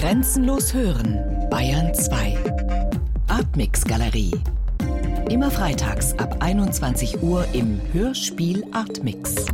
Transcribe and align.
Grenzenlos 0.00 0.72
hören, 0.72 1.18
Bayern 1.50 1.94
2. 1.94 2.34
Artmix 3.28 3.84
Galerie. 3.84 4.32
Immer 5.28 5.50
freitags 5.50 6.14
ab 6.14 6.38
21 6.40 7.22
Uhr 7.22 7.46
im 7.52 7.78
Hörspiel 7.92 8.64
Artmix. 8.72 9.44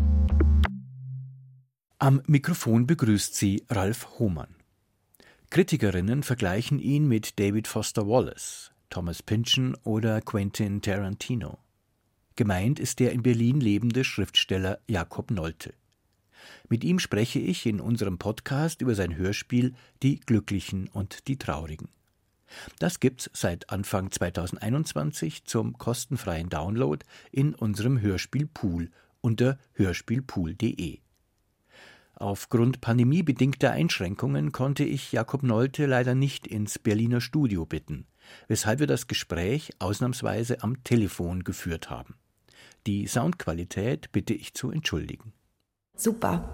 Am 1.99 2.23
Mikrofon 2.29 2.87
begrüßt 2.87 3.35
sie 3.35 3.65
Ralf 3.69 4.21
Hohmann. 4.21 4.55
Kritikerinnen 5.51 6.23
vergleichen 6.23 6.79
ihn 6.79 7.09
mit 7.09 7.41
David 7.41 7.67
Foster 7.67 8.07
Wallace, 8.07 8.71
Thomas 8.89 9.25
Pynchon 9.25 9.77
oder 9.83 10.21
Quentin 10.21 10.81
Tarantino. 10.81 11.59
Gemeint 12.37 12.79
ist 12.79 13.01
der 13.01 13.11
in 13.11 13.25
Berlin 13.25 13.59
lebende 13.59 14.05
Schriftsteller 14.05 14.79
Jakob 14.87 15.33
Nolte. 15.33 15.75
Mit 16.69 16.85
ihm 16.85 16.99
spreche 16.99 17.39
ich 17.39 17.67
in 17.67 17.81
unserem 17.81 18.19
Podcast 18.19 18.81
über 18.83 18.95
sein 18.95 19.17
Hörspiel 19.17 19.75
Die 20.03 20.21
Glücklichen 20.21 20.89
und 20.89 21.29
die 21.29 21.39
Traurigen. 21.39 21.89
Das 22.79 23.01
gibt's 23.01 23.31
seit 23.33 23.71
Anfang 23.71 24.11
2021 24.11 25.45
zum 25.45 25.79
kostenfreien 25.79 26.49
Download 26.49 27.05
in 27.33 27.55
unserem 27.55 28.01
Hörspielpool 28.01 28.91
unter 29.21 29.59
hörspielpool.de. 29.75 30.99
Aufgrund 32.15 32.81
pandemiebedingter 32.81 33.73
Einschränkungen 33.73 34.53
konnte 34.53 34.85
ich 34.85 35.13
Jakob 35.13 35.43
Nolte 35.43 35.85
leider 35.85 36.15
nicht 36.15 36.47
ins 36.47 36.79
Berliner 36.79 37.21
Studio 37.21 37.67
bitten, 37.67 38.07
weshalb 38.49 38.81
wir 38.81 38.87
das 38.87 39.07
Gespräch 39.07 39.73
ausnahmsweise 39.81 40.63
am 40.63 40.83
Telefon 40.83 41.45
geführt 41.45 41.91
haben. 41.91 42.15
Die 42.87 43.07
Soundqualität 43.07 44.13
bitte 44.13 44.33
ich 44.33 44.55
zu 44.55 44.71
entschuldigen. 44.71 45.33
Super. 45.97 46.45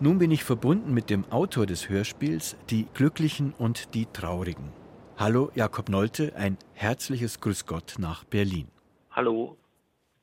Nun 0.00 0.18
bin 0.18 0.30
ich 0.30 0.44
verbunden 0.44 0.94
mit 0.94 1.10
dem 1.10 1.24
Autor 1.32 1.66
des 1.66 1.88
Hörspiels 1.88 2.56
Die 2.70 2.86
Glücklichen 2.94 3.52
und 3.58 3.94
die 3.94 4.06
Traurigen. 4.06 4.72
Hallo 5.16 5.50
Jakob 5.56 5.88
Nolte, 5.88 6.36
ein 6.36 6.56
herzliches 6.72 7.40
Grüß 7.40 7.66
Gott 7.66 7.96
nach 7.98 8.22
Berlin. 8.22 8.68
Hallo. 9.10 9.56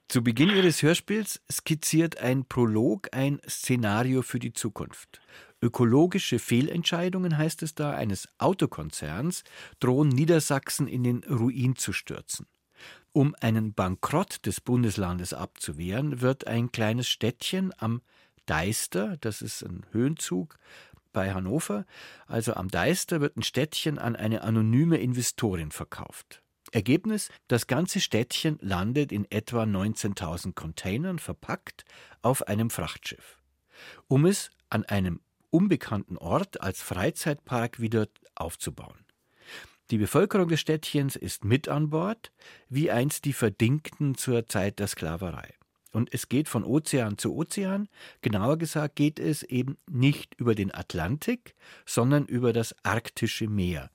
Zu 0.08 0.24
Beginn 0.24 0.50
Ihres 0.50 0.84
Hörspiels 0.84 1.42
skizziert 1.52 2.20
ein 2.20 2.46
Prolog 2.46 3.10
ein 3.12 3.42
Szenario 3.50 4.22
für 4.22 4.40
die 4.40 4.54
Zukunft. 4.54 5.20
Ökologische 5.62 6.38
Fehlentscheidungen, 6.38 7.38
heißt 7.38 7.64
es 7.64 7.74
da, 7.74 7.92
eines 7.92 8.30
Autokonzerns 8.38 9.44
drohen 9.80 10.10
Niedersachsen 10.10 10.88
in 10.88 11.04
den 11.04 11.24
Ruin 11.24 11.76
zu 11.76 11.92
stürzen. 11.92 12.46
Um 13.14 13.36
einen 13.42 13.74
Bankrott 13.74 14.46
des 14.46 14.62
Bundeslandes 14.62 15.34
abzuwehren, 15.34 16.22
wird 16.22 16.46
ein 16.46 16.72
kleines 16.72 17.08
Städtchen 17.08 17.74
am 17.78 18.02
Deister, 18.46 19.18
das 19.22 19.42
ist 19.42 19.64
ein 19.64 19.86
Höhenzug 19.92 20.60
bei 21.14 21.34
Hannover, 21.34 21.86
also 22.28 22.54
am 22.54 22.68
Deister 22.68 23.22
wird 23.22 23.38
ein 23.38 23.44
Städtchen 23.44 23.98
an 23.98 24.16
eine 24.16 24.44
anonyme 24.44 24.98
Investorin 24.98 25.72
verkauft. 25.72 26.44
Ergebnis, 26.76 27.30
das 27.48 27.68
ganze 27.68 28.02
Städtchen 28.02 28.60
landet 28.62 29.14
in 29.14 29.26
etwa 29.32 29.64
19.000 29.64 30.54
Containern 30.54 31.20
verpackt 31.20 31.86
auf 32.22 32.48
einem 32.48 32.70
Frachtschiff, 32.70 33.38
um 34.10 34.26
es 34.26 34.50
an 34.70 34.84
einem 34.84 35.22
unbekannten 35.52 36.18
Ort 36.18 36.60
als 36.60 36.82
Freizeitpark 36.82 37.80
wieder 37.80 38.08
aufzubauen. 38.36 39.06
Die 39.90 39.98
Bevölkerung 39.98 40.50
des 40.50 40.60
Städtchens 40.60 41.16
ist 41.16 41.46
mit 41.46 41.70
an 41.70 41.92
Bord, 41.92 42.34
wie 42.68 42.92
einst 42.92 43.24
die 43.24 43.34
Verdingten 43.34 44.16
zur 44.16 44.48
Zeit 44.48 44.80
der 44.80 44.88
Sklaverei. 44.88 45.54
Und 45.94 46.14
es 46.14 46.28
geht 46.28 46.50
von 46.50 46.66
Ozean 46.66 47.18
zu 47.18 47.34
Ozean. 47.36 47.88
Genauer 48.20 48.58
gesagt 48.58 48.98
geht 48.98 49.18
es 49.18 49.44
eben 49.44 49.78
nicht 49.90 50.36
über 50.36 50.54
den 50.54 50.74
Atlantik, 50.74 51.56
sondern 51.86 52.26
über 52.26 52.52
das 52.52 52.76
arktische 52.84 53.48
Meer, 53.48 53.90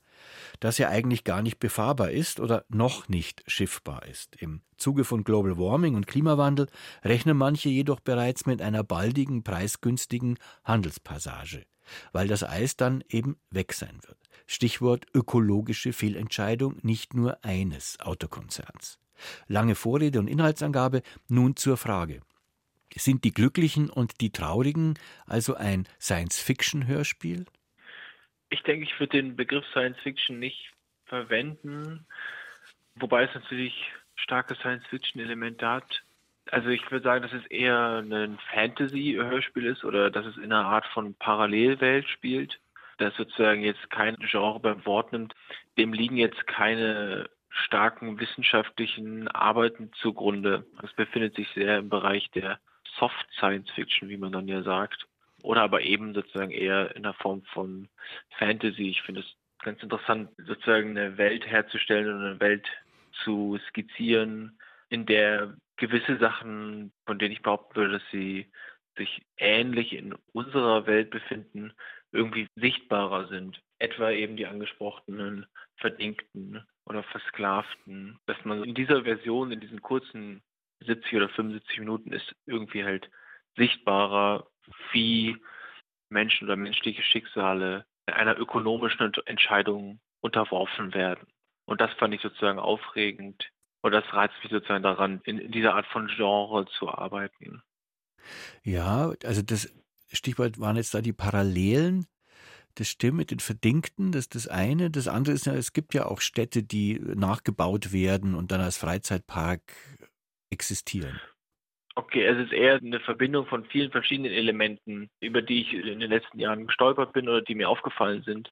das 0.59 0.79
ja 0.79 0.89
eigentlich 0.89 1.25
gar 1.25 1.43
nicht 1.43 1.59
befahrbar 1.61 2.11
ist 2.11 2.41
oder 2.41 2.65
noch 2.69 3.09
nicht 3.09 3.43
schiffbar 3.47 4.07
ist. 4.07 4.37
Im 4.37 4.63
Zuge 4.77 5.05
von 5.05 5.25
Global 5.25 5.59
Warming 5.59 5.95
und 5.95 6.07
Klimawandel 6.07 6.69
rechnen 7.05 7.37
manche 7.37 7.69
jedoch 7.69 8.01
bereits 8.01 8.47
mit 8.47 8.61
einer 8.63 8.83
baldigen, 8.83 9.43
preisgünstigen 9.45 10.39
Handelspassage, 10.65 11.67
weil 12.13 12.29
das 12.29 12.43
Eis 12.43 12.77
dann 12.77 13.05
eben 13.09 13.37
weg 13.51 13.73
sein 13.73 13.99
wird. 14.07 14.19
Stichwort 14.47 15.07
ökologische 15.15 15.93
Fehlentscheidung 15.93 16.79
nicht 16.83 17.15
nur 17.15 17.45
eines 17.45 18.01
Autokonzerns. 18.01 18.99
Lange 19.47 19.75
Vorrede 19.75 20.19
und 20.19 20.29
Inhaltsangabe, 20.29 21.03
nun 21.29 21.57
zur 21.57 21.77
Frage. 21.77 22.21
Sind 22.97 23.23
die 23.23 23.33
Glücklichen 23.33 23.89
und 23.89 24.21
die 24.21 24.33
Traurigen 24.33 24.99
also 25.27 25.55
ein 25.55 25.87
Science-Fiction-Hörspiel? 26.01 27.47
Ich 28.51 28.63
denke, 28.65 28.85
ich 28.85 28.99
würde 28.99 29.17
den 29.17 29.37
Begriff 29.37 29.65
Science-Fiction 29.69 30.39
nicht 30.39 30.73
verwenden, 31.07 32.07
wobei 32.97 33.25
es 33.25 33.35
natürlich 33.35 33.93
starke 34.17 34.55
Science-Fiction-Elemente 34.57 35.67
hat. 35.67 36.03
Also 36.51 36.69
ich 36.69 36.91
würde 36.91 37.05
sagen, 37.05 37.23
dass 37.23 37.33
es 37.33 37.47
eher 37.47 37.99
ein 37.99 38.39
Fantasy-Hörspiel 38.53 39.67
ist 39.67 39.85
oder 39.85 40.11
dass 40.11 40.27
es 40.27 40.37
in 40.37 40.53
einer 40.53 40.67
Art 40.67 40.87
von 40.87 41.15
Parallelwelt 41.15 42.09
spielt. 42.09 42.61
Das 42.99 43.15
sozusagen 43.17 43.63
jetzt 43.63 43.89
kein 43.91 44.17
Genre 44.17 44.61
beim 44.61 44.85
Wort 44.85 45.13
nimmt. 45.13 45.35
Dem 45.79 45.93
liegen 45.93 46.17
jetzt 46.17 46.47
keine 46.47 47.31
starken 47.51 48.19
wissenschaftlichen 48.19 49.29
Arbeiten 49.29 49.93
zugrunde. 49.95 50.67
Es 50.83 50.93
befindet 50.93 51.35
sich 51.37 51.49
sehr 51.55 51.79
im 51.79 51.89
Bereich 51.89 52.31
der 52.33 52.59
Soft 52.99 53.27
Science 53.39 53.71
Fiction, 53.71 54.09
wie 54.09 54.17
man 54.17 54.33
dann 54.33 54.49
ja 54.49 54.63
sagt. 54.63 55.07
Oder 55.43 55.63
aber 55.63 55.83
eben 55.83 56.15
sozusagen 56.15 56.51
eher 56.51 56.95
in 56.97 57.03
der 57.03 57.15
Form 57.15 57.43
von 57.53 57.89
Fantasy. 58.39 58.91
Ich 58.91 59.03
finde 59.03 59.21
es 59.21 59.37
ganz 59.63 59.83
interessant, 59.83 60.31
sozusagen 60.39 60.91
eine 60.91 61.19
Welt 61.19 61.47
herzustellen 61.47 62.09
und 62.15 62.25
eine 62.25 62.41
Welt 62.41 62.67
zu 63.25 63.59
skizzieren, 63.69 64.59
in 64.89 65.07
der 65.07 65.55
gewisse 65.77 66.19
Sachen, 66.19 66.93
von 67.07 67.19
denen 67.19 67.33
ich 67.33 67.43
behaupten 67.43 67.77
würde, 67.77 67.93
dass 67.95 68.11
sie 68.11 68.51
sich 68.97 69.23
ähnlich 69.39 69.93
in 69.93 70.15
unserer 70.33 70.87
Welt 70.87 71.11
befinden, 71.11 71.73
irgendwie 72.13 72.47
sichtbarer 72.57 73.29
sind. 73.29 73.61
Etwa 73.79 74.11
eben 74.11 74.37
die 74.37 74.47
angesprochenen 74.47 75.47
Verdingten 75.77 76.63
oder 76.85 77.03
Versklavten. 77.05 78.19
Dass 78.27 78.37
man 78.45 78.65
in 78.65 78.75
dieser 78.75 79.05
Version, 79.05 79.53
in 79.53 79.61
diesen 79.61 79.81
kurzen 79.81 80.43
70 80.81 81.15
oder 81.15 81.29
75 81.29 81.79
Minuten 81.79 82.13
ist 82.13 82.35
irgendwie 82.47 82.85
halt 82.85 83.09
sichtbarer, 83.57 84.47
wie 84.93 85.37
Menschen 86.09 86.47
oder 86.47 86.57
menschliche 86.57 87.03
Schicksale 87.03 87.85
einer 88.07 88.39
ökonomischen 88.39 89.13
Entscheidung 89.27 90.01
unterworfen 90.21 90.95
werden. 90.95 91.27
Und 91.67 91.81
das 91.81 91.93
fand 91.95 92.15
ich 92.15 92.21
sozusagen 92.21 92.59
aufregend. 92.59 93.51
Und 93.83 93.93
das 93.93 94.05
reizt 94.13 94.35
mich 94.43 94.53
sozusagen 94.53 94.83
daran, 94.83 95.21
in, 95.25 95.39
in 95.39 95.53
dieser 95.53 95.75
Art 95.75 95.87
von 95.87 96.09
Genre 96.09 96.67
zu 96.67 96.89
arbeiten. 96.89 97.63
Ja, 98.63 99.13
also 99.25 99.43
das 99.43 99.73
Stichwort 100.13 100.59
waren 100.61 100.77
jetzt 100.77 100.93
da 100.95 101.01
die 101.01 101.13
Parallelen. 101.13 102.07
Das 102.75 102.89
stimmt 102.89 103.17
mit 103.17 103.31
den 103.31 103.41
Verdingten, 103.41 104.13
das 104.13 104.23
ist 104.23 104.35
das 104.35 104.49
eine. 104.49 104.91
Das 104.91 105.09
andere 105.09 105.35
ist 105.35 105.47
ja, 105.47 105.55
es 105.55 105.73
gibt 105.73 105.95
ja 105.95 106.07
auch 106.07 106.21
Städte, 106.21 106.63
die 106.63 107.01
nachgebaut 107.01 107.93
werden 107.93 108.35
und 108.35 108.53
dann 108.53 108.61
als 108.61 108.77
Freizeitpark 108.77 109.61
existieren. 110.51 111.21
Okay, 112.01 112.25
es 112.25 112.39
ist 112.39 112.53
eher 112.55 112.77
eine 112.77 112.99
Verbindung 112.99 113.45
von 113.45 113.67
vielen 113.67 113.91
verschiedenen 113.91 114.33
Elementen, 114.33 115.11
über 115.21 115.43
die 115.43 115.61
ich 115.61 115.75
in 115.75 116.01
den 116.01 116.09
letzten 116.09 116.41
Jahren 116.41 116.67
gestolpert 116.67 117.13
bin 117.13 117.29
oder 117.29 117.43
die 117.43 117.55
mir 117.55 117.69
aufgefallen 117.69 118.23
sind, 118.23 118.51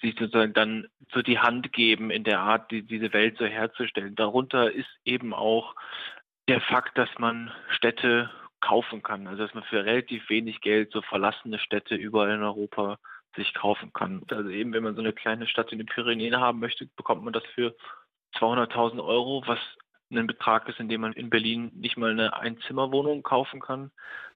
die 0.00 0.12
sozusagen 0.12 0.54
dann 0.54 0.88
so 1.12 1.20
die 1.20 1.38
Hand 1.38 1.74
geben 1.74 2.10
in 2.10 2.24
der 2.24 2.40
Art, 2.40 2.70
die, 2.70 2.82
diese 2.82 3.12
Welt 3.12 3.36
so 3.36 3.44
herzustellen. 3.44 4.14
Darunter 4.14 4.72
ist 4.72 4.88
eben 5.04 5.34
auch 5.34 5.74
der 6.48 6.62
Fakt, 6.62 6.96
dass 6.96 7.10
man 7.18 7.52
Städte 7.68 8.30
kaufen 8.62 9.02
kann. 9.02 9.26
Also 9.26 9.42
dass 9.42 9.52
man 9.52 9.64
für 9.64 9.84
relativ 9.84 10.30
wenig 10.30 10.62
Geld 10.62 10.90
so 10.90 11.02
verlassene 11.02 11.58
Städte 11.58 11.96
überall 11.96 12.30
in 12.30 12.42
Europa 12.42 12.96
sich 13.34 13.52
kaufen 13.52 13.92
kann. 13.92 14.22
Also 14.30 14.48
eben, 14.48 14.72
wenn 14.72 14.84
man 14.84 14.94
so 14.94 15.02
eine 15.02 15.12
kleine 15.12 15.46
Stadt 15.46 15.70
in 15.70 15.76
den 15.76 15.86
Pyrenäen 15.86 16.40
haben 16.40 16.60
möchte, 16.60 16.86
bekommt 16.96 17.22
man 17.22 17.34
das 17.34 17.44
für 17.54 17.76
200.000 18.36 19.04
Euro, 19.04 19.42
was 19.44 19.58
ein 20.10 20.26
Betrag 20.26 20.68
ist, 20.68 20.80
in 20.80 20.88
dem 20.88 21.00
man 21.00 21.12
in 21.12 21.30
Berlin 21.30 21.70
nicht 21.74 21.96
mal 21.96 22.10
eine 22.10 22.34
Einzimmerwohnung 22.34 23.22
kaufen 23.22 23.60
kann. 23.60 23.90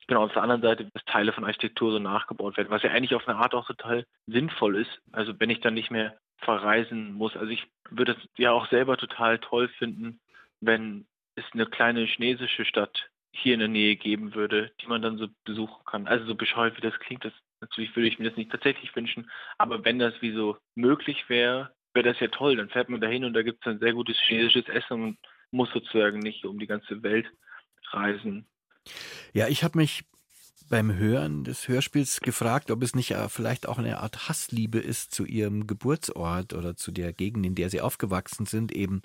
Genau, 0.06 0.24
auf 0.24 0.32
der 0.32 0.42
anderen 0.42 0.62
Seite, 0.62 0.90
dass 0.92 1.04
Teile 1.04 1.32
von 1.32 1.44
Architektur 1.44 1.92
so 1.92 1.98
nachgebaut 1.98 2.56
werden, 2.56 2.70
was 2.70 2.82
ja 2.82 2.90
eigentlich 2.90 3.14
auf 3.14 3.28
eine 3.28 3.38
Art 3.38 3.54
auch 3.54 3.66
total 3.66 4.04
sinnvoll 4.26 4.76
ist. 4.76 5.00
Also 5.12 5.38
wenn 5.38 5.50
ich 5.50 5.60
dann 5.60 5.74
nicht 5.74 5.90
mehr 5.90 6.18
verreisen 6.38 7.12
muss. 7.12 7.36
Also 7.36 7.50
ich 7.52 7.66
würde 7.90 8.12
es 8.12 8.28
ja 8.36 8.50
auch 8.50 8.68
selber 8.70 8.96
total 8.96 9.38
toll 9.38 9.68
finden, 9.68 10.20
wenn 10.60 11.06
es 11.36 11.44
eine 11.52 11.66
kleine 11.66 12.04
chinesische 12.04 12.64
Stadt 12.64 13.10
hier 13.32 13.54
in 13.54 13.60
der 13.60 13.68
Nähe 13.68 13.96
geben 13.96 14.34
würde, 14.34 14.72
die 14.80 14.86
man 14.86 15.02
dann 15.02 15.18
so 15.18 15.28
besuchen 15.44 15.84
kann. 15.84 16.06
Also 16.06 16.24
so 16.24 16.34
bescheuert 16.34 16.76
wie 16.76 16.80
das 16.80 16.98
klingt, 16.98 17.24
das 17.24 17.32
Natürlich 17.60 17.94
würde 17.94 18.08
ich 18.08 18.18
mir 18.18 18.28
das 18.28 18.36
nicht 18.36 18.50
tatsächlich 18.50 18.94
wünschen, 18.96 19.30
aber 19.58 19.84
wenn 19.84 19.98
das 19.98 20.14
wie 20.22 20.32
so 20.32 20.56
möglich 20.74 21.28
wäre, 21.28 21.70
wäre 21.92 22.08
das 22.08 22.20
ja 22.20 22.28
toll. 22.28 22.56
Dann 22.56 22.70
fährt 22.70 22.88
man 22.88 23.00
dahin 23.00 23.24
und 23.24 23.34
da 23.34 23.42
gibt 23.42 23.64
es 23.64 23.70
ein 23.70 23.80
sehr 23.80 23.92
gutes 23.92 24.18
chinesisches 24.18 24.68
Essen 24.68 25.02
und 25.02 25.18
muss 25.50 25.68
sozusagen 25.72 26.18
nicht 26.18 26.44
um 26.44 26.58
die 26.58 26.66
ganze 26.66 27.02
Welt 27.02 27.26
reisen. 27.92 28.46
Ja, 29.32 29.48
ich 29.48 29.64
habe 29.64 29.78
mich 29.78 30.04
beim 30.70 30.94
Hören 30.96 31.42
des 31.42 31.66
Hörspiels 31.66 32.20
gefragt, 32.20 32.70
ob 32.70 32.82
es 32.82 32.94
nicht 32.94 33.10
äh, 33.10 33.28
vielleicht 33.28 33.68
auch 33.68 33.78
eine 33.78 33.98
Art 33.98 34.28
Hassliebe 34.28 34.78
ist 34.78 35.12
zu 35.12 35.24
ihrem 35.24 35.66
Geburtsort 35.66 36.54
oder 36.54 36.76
zu 36.76 36.92
der 36.92 37.12
Gegend, 37.12 37.44
in 37.44 37.56
der 37.56 37.70
sie 37.70 37.80
aufgewachsen 37.80 38.46
sind, 38.46 38.70
eben 38.72 39.02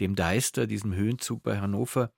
dem 0.00 0.14
Deister, 0.14 0.66
diesem 0.66 0.94
Höhenzug 0.94 1.42
bei 1.42 1.60
Hannover, 1.60 2.12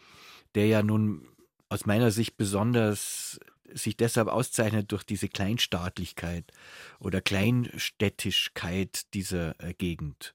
der 0.54 0.66
ja 0.66 0.82
nun 0.82 1.26
aus 1.70 1.86
meiner 1.86 2.10
Sicht 2.10 2.36
besonders 2.36 3.40
sich 3.72 3.96
deshalb 3.96 4.28
auszeichnet 4.28 4.92
durch 4.92 5.02
diese 5.02 5.28
Kleinstaatlichkeit 5.28 6.52
oder 7.00 7.22
Kleinstädtischkeit 7.22 9.12
dieser 9.14 9.58
äh, 9.60 9.72
Gegend. 9.72 10.34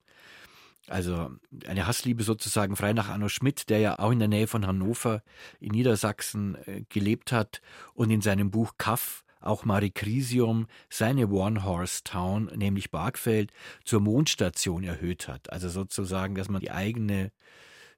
Also 0.90 1.32
eine 1.68 1.88
Hassliebe 1.88 2.24
sozusagen 2.24 2.76
frei 2.76 2.94
nach 2.94 3.10
Arno 3.10 3.30
Schmidt, 3.30 3.70
der 3.70 3.80
ja 3.80 4.00
auch 4.00 4.12
in 4.12 4.20
der 4.20 4.28
Nähe 4.28 4.48
von 4.48 4.66
Hannover 4.66 5.24
in 5.60 5.72
Niedersachsen 5.72 6.56
äh, 6.66 6.84
gelebt 6.90 7.32
hat 7.32 7.62
und 7.94 8.10
in 8.10 8.22
seinem 8.22 8.52
Buch 8.52 8.74
Kaff 8.78 9.24
auch 9.42 9.66
Marie 9.66 9.92
Crisium 9.92 10.68
seine 10.90 11.30
One-Horse-Town, 11.30 12.52
nämlich 12.56 12.92
Bargfeld, 12.92 13.52
zur 13.86 14.02
Mondstation 14.02 14.84
erhöht 14.84 15.28
hat. 15.28 15.52
Also 15.52 15.70
sozusagen, 15.70 16.36
dass 16.36 16.50
man 16.50 16.62
die 16.62 16.72
eigene 16.72 17.32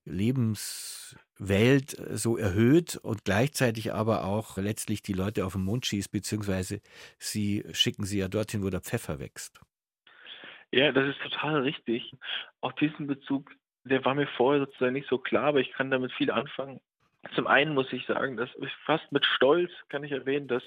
Lebenswelt 0.05 1.97
äh, 1.97 2.17
so 2.17 2.37
erhöht 2.37 2.97
und 2.97 3.25
gleichzeitig 3.25 3.93
aber 3.93 4.25
auch 4.25 4.57
letztlich 4.57 5.01
die 5.01 5.13
Leute 5.13 5.45
auf 5.45 5.53
den 5.53 5.63
Mond 5.63 5.85
schießt, 5.85 6.11
beziehungsweise 6.11 6.81
sie 7.19 7.63
schicken 7.71 8.05
sie 8.05 8.19
ja 8.19 8.27
dorthin, 8.27 8.63
wo 8.63 8.69
der 8.69 8.81
Pfeffer 8.81 9.19
wächst. 9.19 9.61
Ja, 10.71 10.91
das 10.91 11.07
ist 11.09 11.21
total 11.21 11.61
richtig. 11.61 12.15
Auch 12.61 12.71
diesen 12.73 13.07
Bezug, 13.07 13.51
der 13.83 14.03
war 14.05 14.15
mir 14.15 14.27
vorher 14.27 14.65
sozusagen 14.65 14.93
nicht 14.93 15.09
so 15.09 15.17
klar, 15.17 15.45
aber 15.45 15.59
ich 15.59 15.71
kann 15.71 15.91
damit 15.91 16.13
viel 16.13 16.31
anfangen. 16.31 16.79
Zum 17.35 17.45
einen 17.45 17.75
muss 17.75 17.91
ich 17.93 18.05
sagen, 18.07 18.35
dass 18.37 18.49
fast 18.85 19.11
mit 19.11 19.25
Stolz 19.25 19.71
kann 19.89 20.03
ich 20.03 20.11
erwähnen, 20.11 20.47
dass 20.47 20.63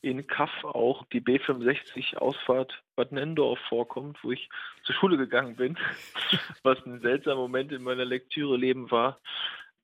in 0.00 0.26
Kaff 0.26 0.64
auch 0.64 1.04
die 1.12 1.20
B65 1.20 2.16
Ausfahrt 2.16 2.82
Bad 2.96 3.12
Nendorf 3.12 3.60
vorkommt, 3.68 4.18
wo 4.22 4.32
ich 4.32 4.48
zur 4.82 4.96
Schule 4.96 5.16
gegangen 5.16 5.54
bin, 5.56 5.78
was 6.64 6.84
ein 6.84 7.00
seltsamer 7.00 7.42
Moment 7.42 7.70
in 7.70 7.82
meiner 7.82 8.04
Lektüre-Leben 8.04 8.90
war. 8.90 9.20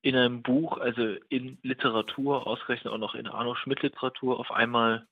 In 0.01 0.15
einem 0.15 0.41
Buch, 0.41 0.77
also 0.77 1.15
in 1.29 1.57
Literatur, 1.63 2.47
ausgerechnet 2.47 2.91
auch 2.93 2.97
noch 2.97 3.15
in 3.15 3.27
Arno 3.27 3.55
Schmidt 3.55 3.81
Literatur, 3.81 4.39
auf 4.39 4.51
einmal 4.51 5.07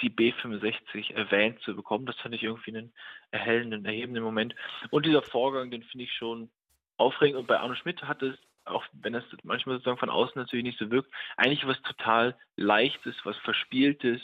die 0.00 0.10
B65 0.10 1.14
erwähnt 1.14 1.60
zu 1.60 1.74
bekommen. 1.74 2.06
Das 2.06 2.16
fand 2.16 2.34
ich 2.34 2.42
irgendwie 2.42 2.76
einen 2.76 2.92
erhellenden, 3.30 3.84
erhebenden 3.84 4.22
Moment. 4.22 4.54
Und 4.90 5.06
dieser 5.06 5.22
Vorgang, 5.22 5.70
den 5.70 5.82
finde 5.82 6.04
ich 6.04 6.12
schon 6.12 6.50
aufregend. 6.96 7.38
Und 7.38 7.46
bei 7.46 7.58
Arno 7.58 7.74
Schmidt 7.74 8.02
hat 8.02 8.22
es, 8.22 8.36
auch 8.64 8.84
wenn 8.92 9.12
das 9.12 9.24
manchmal 9.42 9.76
sozusagen 9.76 9.98
von 9.98 10.10
außen 10.10 10.40
natürlich 10.40 10.64
nicht 10.64 10.78
so 10.78 10.90
wirkt, 10.90 11.12
eigentlich 11.36 11.66
was 11.66 11.80
total 11.82 12.36
Leichtes, 12.56 13.16
was 13.24 13.36
Verspieltes, 13.38 14.20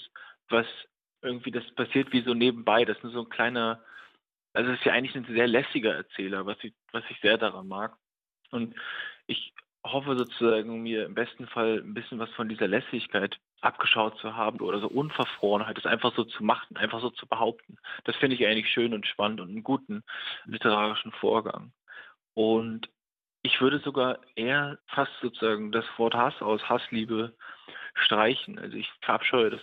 was 0.49 0.67
irgendwie, 1.23 1.51
das 1.51 1.65
passiert 1.75 2.13
wie 2.13 2.23
so 2.23 2.35
nebenbei. 2.35 2.85
Das 2.85 2.97
ist 2.99 3.05
nur 3.05 3.13
so 3.13 3.23
ein 3.23 3.31
kleiner, 3.31 3.83
also 4.53 4.71
es 4.71 4.79
ist 4.79 4.85
ja 4.85 4.93
eigentlich 4.93 5.17
ein 5.17 5.35
sehr 5.35 5.47
lässiger 5.47 5.95
Erzähler, 5.95 6.47
was 6.47 6.59
ich, 6.63 6.75
was 6.93 7.05
ich 7.09 7.19
sehr 7.21 7.39
daran 7.39 7.67
mag. 7.67 7.97
Und 8.51 8.75
ich 9.27 9.55
hoffe 9.85 10.17
sozusagen, 10.17 10.83
mir 10.83 11.07
im 11.07 11.15
besten 11.15 11.47
Fall 11.47 11.79
ein 11.79 11.95
bisschen 11.95 12.19
was 12.19 12.31
von 12.31 12.49
dieser 12.49 12.69
Lässigkeit 12.69 13.39
abgeschaut 13.65 14.19
zu 14.19 14.37
haben 14.37 14.61
oder 14.61 14.79
so 14.79 14.89
Unverfrorenheit, 14.89 15.77
das 15.77 15.87
einfach 15.87 16.15
so 16.15 16.25
zu 16.25 16.45
machen, 16.45 16.77
einfach 16.77 17.01
so 17.01 17.11
zu 17.11 17.27
behaupten. 17.27 17.79
Das 18.05 18.17
finde 18.17 18.37
ich 18.37 18.47
eigentlich 18.47 18.69
schön 18.69 18.93
und 18.95 19.07
spannend 19.07 19.41
und 19.41 19.49
einen 19.49 19.63
guten 19.63 20.03
literarischen 20.45 21.13
Vorgang. 21.13 21.73
Und 22.35 22.89
ich 23.43 23.61
würde 23.61 23.79
sogar 23.79 24.19
eher 24.37 24.79
fast 24.87 25.13
sozusagen 25.21 25.73
das 25.73 25.85
Wort 25.97 26.15
Hass 26.15 26.41
aus 26.43 26.69
Hassliebe 26.69 27.35
streichen. 27.95 28.59
Also 28.59 28.77
ich 28.77 28.91
verabscheue 29.01 29.51
das 29.51 29.61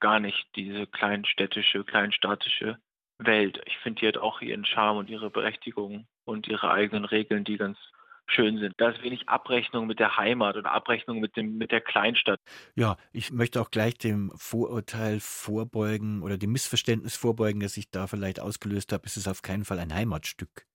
gar 0.00 0.20
nicht, 0.20 0.46
diese 0.56 0.86
kleinstädtische, 0.86 1.84
kleinstaatische 1.84 2.78
Welt. 3.18 3.60
Ich 3.66 3.78
finde, 3.78 4.00
die 4.00 4.08
hat 4.08 4.18
auch 4.18 4.40
ihren 4.40 4.64
Charme 4.64 4.98
und 4.98 5.10
ihre 5.10 5.30
Berechtigung 5.30 6.06
und 6.24 6.48
ihre 6.48 6.70
eigenen 6.70 7.04
Regeln, 7.04 7.44
die 7.44 7.56
ganz 7.56 7.78
schön 8.26 8.58
sind. 8.58 8.74
Da 8.78 8.90
ist 8.90 9.02
wenig 9.02 9.28
Abrechnung 9.28 9.86
mit 9.86 9.98
der 9.98 10.16
Heimat 10.16 10.56
oder 10.56 10.72
Abrechnung 10.72 11.20
mit, 11.20 11.36
dem, 11.36 11.56
mit 11.56 11.70
der 11.70 11.80
Kleinstadt. 11.80 12.40
Ja, 12.74 12.96
ich 13.12 13.30
möchte 13.32 13.60
auch 13.60 13.70
gleich 13.70 13.98
dem 13.98 14.32
Vorurteil 14.36 15.20
vorbeugen 15.20 16.22
oder 16.22 16.38
dem 16.38 16.52
Missverständnis 16.52 17.16
vorbeugen, 17.16 17.60
das 17.60 17.76
ich 17.76 17.90
da 17.90 18.06
vielleicht 18.06 18.40
ausgelöst 18.40 18.92
habe. 18.92 19.06
Es 19.06 19.16
ist 19.16 19.28
auf 19.28 19.42
keinen 19.42 19.64
Fall 19.64 19.78
ein 19.78 19.94
Heimatstück. 19.94 20.66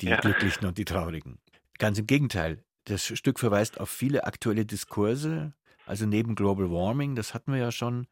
Die 0.00 0.08
ja. 0.08 0.16
Glücklichen 0.16 0.66
und 0.66 0.78
die 0.78 0.84
Traurigen. 0.84 1.38
Ganz 1.78 1.98
im 1.98 2.06
Gegenteil. 2.06 2.62
Das 2.84 3.06
Stück 3.06 3.40
verweist 3.40 3.80
auf 3.80 3.90
viele 3.90 4.24
aktuelle 4.24 4.66
Diskurse. 4.66 5.54
Also 5.86 6.06
neben 6.06 6.34
Global 6.34 6.70
Warming, 6.70 7.14
das 7.14 7.34
hatten 7.34 7.52
wir 7.52 7.58
ja 7.58 7.72
schon, 7.72 8.06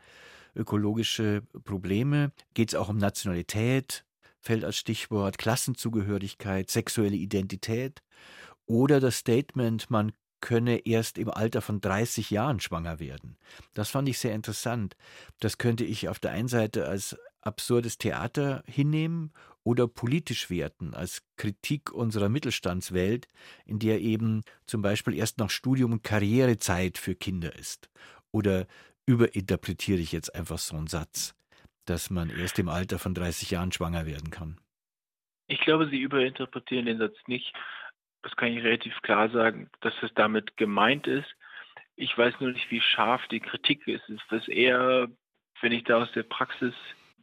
ökologische 0.55 1.43
Probleme, 1.65 2.33
geht 2.55 2.69
es 2.69 2.75
auch 2.75 2.89
um 2.89 2.97
Nationalität, 2.97 4.05
fällt 4.41 4.65
als 4.65 4.77
Stichwort 4.77 5.39
Klassenzugehörigkeit, 5.39 6.71
sexuelle 6.71 7.17
Identität 7.17 8.04
oder 8.67 9.01
das 9.01 9.19
Statement, 9.19 9.91
man 9.91 10.13
könne 10.41 10.87
erst 10.87 11.17
im 11.19 11.31
Alter 11.31 11.63
von 11.63 11.81
30 11.81 12.31
Jahren 12.31 12.61
schwanger 12.61 13.01
werden. 13.01 13.39
Das 13.73 13.91
fand 13.91 14.09
ich 14.09 14.19
sehr 14.19 14.35
interessant. 14.35 14.97
Das 15.41 15.57
könnte 15.59 15.85
ich 15.85 16.09
auf 16.09 16.19
der 16.19 16.33
einen 16.33 16.49
Seite 16.49 16.87
als 16.87 17.17
absurdes 17.41 17.99
Theater 17.99 18.63
hinnehmen 18.67 19.33
oder 19.63 19.89
politisch 19.89 20.51
werten, 20.51 20.95
als 20.95 21.23
Kritik 21.37 21.93
unserer 21.93 22.29
Mittelstandswelt, 22.29 23.29
in 23.65 23.79
der 23.79 24.01
eben 24.01 24.43
zum 24.67 24.83
Beispiel 24.83 25.15
erst 25.15 25.39
nach 25.39 25.51
Studium 25.51 25.93
und 25.93 26.03
Karrierezeit 26.03 26.99
für 26.99 27.15
Kinder 27.15 27.55
ist. 27.59 27.89
Oder 28.31 28.67
überinterpretiere 29.07 30.01
ich 30.01 30.13
jetzt 30.13 30.35
einfach 30.35 30.59
so 30.59 30.77
einen 30.77 30.89
Satz 30.89 31.35
dass 31.87 32.11
man 32.11 32.31
erst 32.31 32.59
im 32.59 32.69
Alter 32.69 32.99
von 32.99 33.15
30 33.15 33.51
Jahren 33.51 33.73
schwanger 33.73 34.07
werden 34.07 34.31
kann? 34.31 34.59
Ich 35.47 35.61
glaube, 35.61 35.89
Sie 35.91 36.01
überinterpretieren 36.01 36.87
den 36.87 36.99
Satz 36.99 37.17
nicht. 37.27 37.53
Das 38.25 38.35
kann 38.37 38.49
ich 38.49 38.65
relativ 38.65 39.01
klar 39.03 39.29
sagen, 39.29 39.71
dass 39.83 39.93
es 40.03 40.13
damit 40.15 40.57
gemeint 40.57 41.07
ist. 41.07 41.29
Ich 41.95 42.17
weiß 42.17 42.41
nur 42.41 42.53
nicht, 42.53 42.71
wie 42.71 42.81
scharf 42.81 43.27
die 43.29 43.41
Kritik 43.41 43.87
ist. 43.87 44.09
Es 44.09 44.23
ist 44.33 44.49
eher, 44.49 45.09
wenn 45.61 45.73
ich 45.73 45.85
da 45.85 46.03
aus 46.03 46.11
der 46.13 46.23
Praxis 46.23 46.75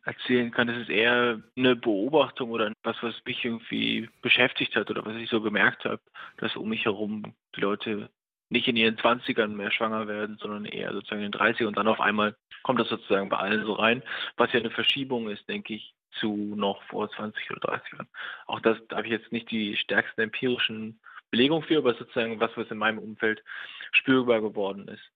erzählen 0.06 0.52
kann, 0.52 0.70
es 0.70 0.84
ist 0.84 0.90
eher 0.90 1.42
eine 1.58 1.76
Beobachtung 1.76 2.52
oder 2.52 2.72
was, 2.84 2.96
was 3.02 3.16
mich 3.26 3.44
irgendwie 3.44 4.10
beschäftigt 4.22 4.76
hat 4.76 4.92
oder 4.92 5.04
was 5.04 5.16
ich 5.16 5.30
so 5.30 5.42
gemerkt 5.42 5.86
habe, 5.86 6.02
dass 6.38 6.56
um 6.56 6.70
mich 6.70 6.86
herum 6.86 7.34
die 7.56 7.62
Leute 7.62 8.10
nicht 8.50 8.68
in 8.68 8.76
ihren 8.76 8.98
20ern 8.98 9.48
mehr 9.48 9.72
schwanger 9.72 10.08
werden, 10.08 10.38
sondern 10.40 10.66
eher 10.66 10.94
sozusagen 10.94 11.24
in 11.24 11.32
den 11.32 11.40
30ern 11.40 11.68
und 11.68 11.78
dann 11.78 11.88
auf 11.88 12.00
einmal 12.00 12.36
kommt 12.64 12.80
das 12.80 12.90
sozusagen 12.90 13.30
bei 13.30 13.38
allen 13.38 13.66
so 13.66 13.74
rein, 13.74 14.04
was 14.38 14.52
ja 14.54 14.60
eine 14.60 14.72
Verschiebung 14.72 15.30
ist, 15.30 15.48
denke 15.50 15.74
ich, 15.74 15.94
zu 16.20 16.36
noch 16.56 16.82
vor 16.84 17.10
20 17.10 17.52
oder 17.52 17.60
30 17.62 17.94
Jahren. 17.94 18.08
Auch 18.48 18.60
das 18.60 18.78
da 18.88 18.98
habe 18.98 19.08
ich 19.08 19.14
jetzt 19.14 19.32
nicht 19.32 19.50
die 19.52 19.76
stärksten 19.78 20.22
empirischen 20.22 21.00
Belegungen 21.30 21.64
für, 21.64 21.78
aber 21.78 21.94
sozusagen 21.94 22.40
was, 22.40 22.52
was 22.56 22.70
in 22.70 22.78
meinem 22.78 23.00
Umfeld 23.00 23.44
spürbar 23.92 24.42
geworden 24.42 24.88
ist. 24.88 25.12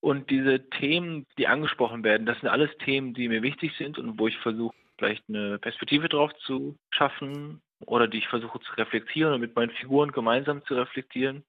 Und 0.00 0.30
diese 0.30 0.68
Themen, 0.70 1.26
die 1.36 1.46
angesprochen 1.46 2.04
werden, 2.04 2.26
das 2.26 2.40
sind 2.40 2.48
alles 2.48 2.70
Themen, 2.78 3.12
die 3.12 3.28
mir 3.28 3.42
wichtig 3.42 3.72
sind 3.76 3.98
und 3.98 4.18
wo 4.18 4.28
ich 4.28 4.36
versuche, 4.38 4.74
vielleicht 4.98 5.24
eine 5.28 5.58
Perspektive 5.58 6.08
drauf 6.08 6.32
zu 6.46 6.76
schaffen 6.90 7.60
oder 7.86 8.08
die 8.08 8.18
ich 8.18 8.28
versuche 8.28 8.60
zu 8.60 8.72
reflektieren 8.74 9.32
und 9.32 9.40
mit 9.40 9.56
meinen 9.56 9.70
Figuren 9.70 10.12
gemeinsam 10.12 10.64
zu 10.64 10.74
reflektieren 10.74 11.44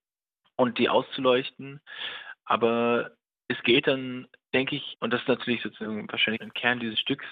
und 0.55 0.77
die 0.77 0.89
auszuleuchten. 0.89 1.81
Aber 2.45 3.11
es 3.51 3.62
geht 3.63 3.88
dann, 3.88 4.27
denke 4.53 4.75
ich, 4.75 4.98
und 5.00 5.12
das 5.12 5.22
ist 5.22 5.27
natürlich 5.27 5.62
sozusagen 5.62 6.12
wahrscheinlich 6.12 6.41
ein 6.41 6.53
Kern 6.53 6.79
dieses 6.79 7.00
Stücks, 7.00 7.25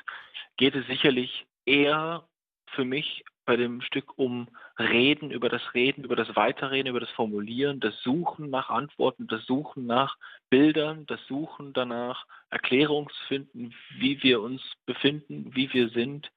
geht 0.58 0.76
es 0.76 0.86
sicherlich 0.88 1.46
eher 1.66 2.28
für 2.68 2.86
mich 2.86 3.24
bei 3.46 3.56
dem 3.56 3.82
Stück 3.82 4.18
um 4.18 4.48
Reden, 4.78 5.32
über 5.32 5.50
das 5.50 5.74
Reden, 5.74 6.04
über 6.04 6.16
das 6.16 6.36
Weiterreden, 6.36 6.90
über 6.90 7.00
das 7.00 7.10
Formulieren, 7.12 7.80
das 7.80 8.00
Suchen 8.04 8.52
nach 8.52 8.70
Antworten, 8.70 9.26
das 9.26 9.44
Suchen 9.46 9.88
nach 9.88 10.18
Bildern, 10.52 11.08
das 11.08 11.20
Suchen 11.26 11.74
danach, 11.74 12.26
Erklärungsfinden, 12.52 13.74
wie 13.98 14.22
wir 14.22 14.42
uns 14.42 14.62
befinden, 14.86 15.50
wie 15.56 15.74
wir 15.74 15.90
sind, 15.90 16.30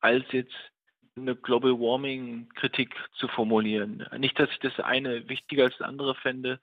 als 0.00 0.24
jetzt 0.32 0.54
eine 1.16 1.36
Global 1.36 1.72
Warming 1.72 2.48
Kritik 2.54 2.94
zu 3.12 3.28
formulieren. 3.28 4.06
Nicht, 4.16 4.38
dass 4.38 4.50
ich 4.50 4.58
das 4.60 4.80
eine 4.80 5.28
wichtiger 5.28 5.64
als 5.64 5.76
das 5.76 5.86
andere 5.86 6.14
fände, 6.14 6.60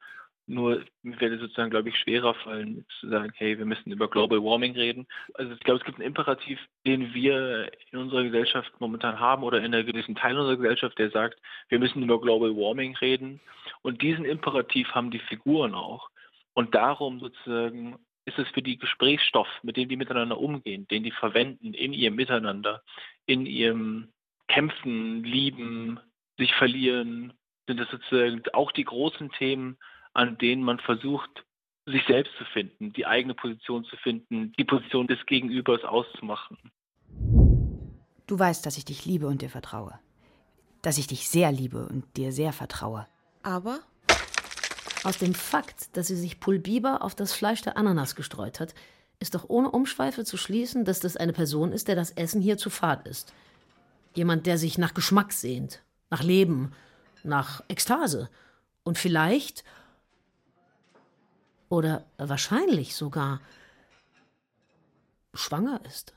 nur 0.51 0.83
mir 1.01 1.19
werde 1.19 1.39
sozusagen, 1.39 1.69
glaube 1.69 1.89
ich, 1.89 1.97
schwerer 1.97 2.33
fallen, 2.35 2.85
zu 2.99 3.09
sagen, 3.09 3.31
hey, 3.35 3.57
wir 3.57 3.65
müssen 3.65 3.91
über 3.91 4.09
Global 4.09 4.43
Warming 4.43 4.73
reden. 4.73 5.07
Also 5.33 5.53
ich 5.53 5.59
glaube, 5.61 5.79
es 5.79 5.85
gibt 5.85 5.97
einen 5.97 6.07
Imperativ, 6.07 6.59
den 6.85 7.13
wir 7.13 7.71
in 7.91 7.99
unserer 7.99 8.23
Gesellschaft 8.23 8.71
momentan 8.79 9.19
haben 9.19 9.43
oder 9.43 9.59
in 9.59 9.73
einem 9.73 9.85
gewissen 9.85 10.15
Teil 10.15 10.37
unserer 10.37 10.57
Gesellschaft, 10.57 10.97
der 10.99 11.09
sagt, 11.11 11.39
wir 11.69 11.79
müssen 11.79 12.03
über 12.03 12.19
Global 12.19 12.55
Warming 12.55 12.95
reden. 12.97 13.39
Und 13.81 14.01
diesen 14.01 14.25
Imperativ 14.25 14.89
haben 14.89 15.11
die 15.11 15.19
Figuren 15.19 15.73
auch. 15.73 16.09
Und 16.53 16.75
darum 16.75 17.19
sozusagen 17.19 17.97
ist 18.25 18.37
es 18.37 18.47
für 18.49 18.61
die 18.61 18.77
Gesprächsstoff, 18.77 19.47
mit 19.63 19.77
dem 19.77 19.89
die 19.89 19.97
miteinander 19.97 20.37
umgehen, 20.37 20.87
den 20.89 21.03
die 21.03 21.11
verwenden 21.11 21.73
in 21.73 21.93
ihrem 21.93 22.15
Miteinander, 22.15 22.83
in 23.25 23.45
ihrem 23.45 24.09
Kämpfen, 24.47 25.23
Lieben, 25.23 25.99
sich 26.37 26.53
verlieren, 26.55 27.33
sind 27.67 27.79
das 27.79 27.89
sozusagen 27.89 28.43
auch 28.53 28.71
die 28.71 28.83
großen 28.83 29.31
Themen, 29.31 29.77
an 30.13 30.37
denen 30.37 30.63
man 30.63 30.79
versucht, 30.79 31.45
sich 31.85 32.03
selbst 32.07 32.33
zu 32.37 32.45
finden, 32.45 32.93
die 32.93 33.05
eigene 33.05 33.33
Position 33.33 33.83
zu 33.85 33.95
finden, 33.97 34.53
die 34.57 34.63
Position 34.63 35.07
des 35.07 35.25
Gegenübers 35.25 35.83
auszumachen. 35.83 36.57
Du 38.27 38.39
weißt, 38.39 38.65
dass 38.65 38.77
ich 38.77 38.85
dich 38.85 39.05
liebe 39.05 39.27
und 39.27 39.41
dir 39.41 39.49
vertraue. 39.49 39.99
Dass 40.81 40.97
ich 40.97 41.07
dich 41.07 41.27
sehr 41.27 41.51
liebe 41.51 41.87
und 41.87 42.05
dir 42.17 42.31
sehr 42.31 42.53
vertraue. 42.53 43.07
Aber? 43.43 43.79
Aus 45.03 45.17
dem 45.17 45.33
Fakt, 45.33 45.95
dass 45.97 46.07
sie 46.07 46.15
sich 46.15 46.39
Pulbiber 46.39 47.01
auf 47.01 47.15
das 47.15 47.33
Fleisch 47.33 47.61
der 47.61 47.77
Ananas 47.77 48.15
gestreut 48.15 48.59
hat, 48.59 48.75
ist 49.19 49.35
doch 49.35 49.49
ohne 49.49 49.69
Umschweife 49.71 50.23
zu 50.23 50.37
schließen, 50.37 50.85
dass 50.85 50.99
das 50.99 51.17
eine 51.17 51.33
Person 51.33 51.71
ist, 51.71 51.87
der 51.87 51.95
das 51.95 52.11
Essen 52.11 52.41
hier 52.41 52.57
zu 52.57 52.69
fad 52.69 53.07
ist. 53.07 53.33
Jemand, 54.15 54.45
der 54.45 54.57
sich 54.57 54.77
nach 54.77 54.93
Geschmack 54.93 55.31
sehnt, 55.31 55.81
nach 56.09 56.23
Leben, 56.23 56.73
nach 57.23 57.63
Ekstase 57.67 58.29
und 58.83 58.97
vielleicht 58.97 59.63
oder 61.71 62.03
wahrscheinlich 62.17 62.95
sogar 62.95 63.39
schwanger 65.33 65.79
ist. 65.87 66.13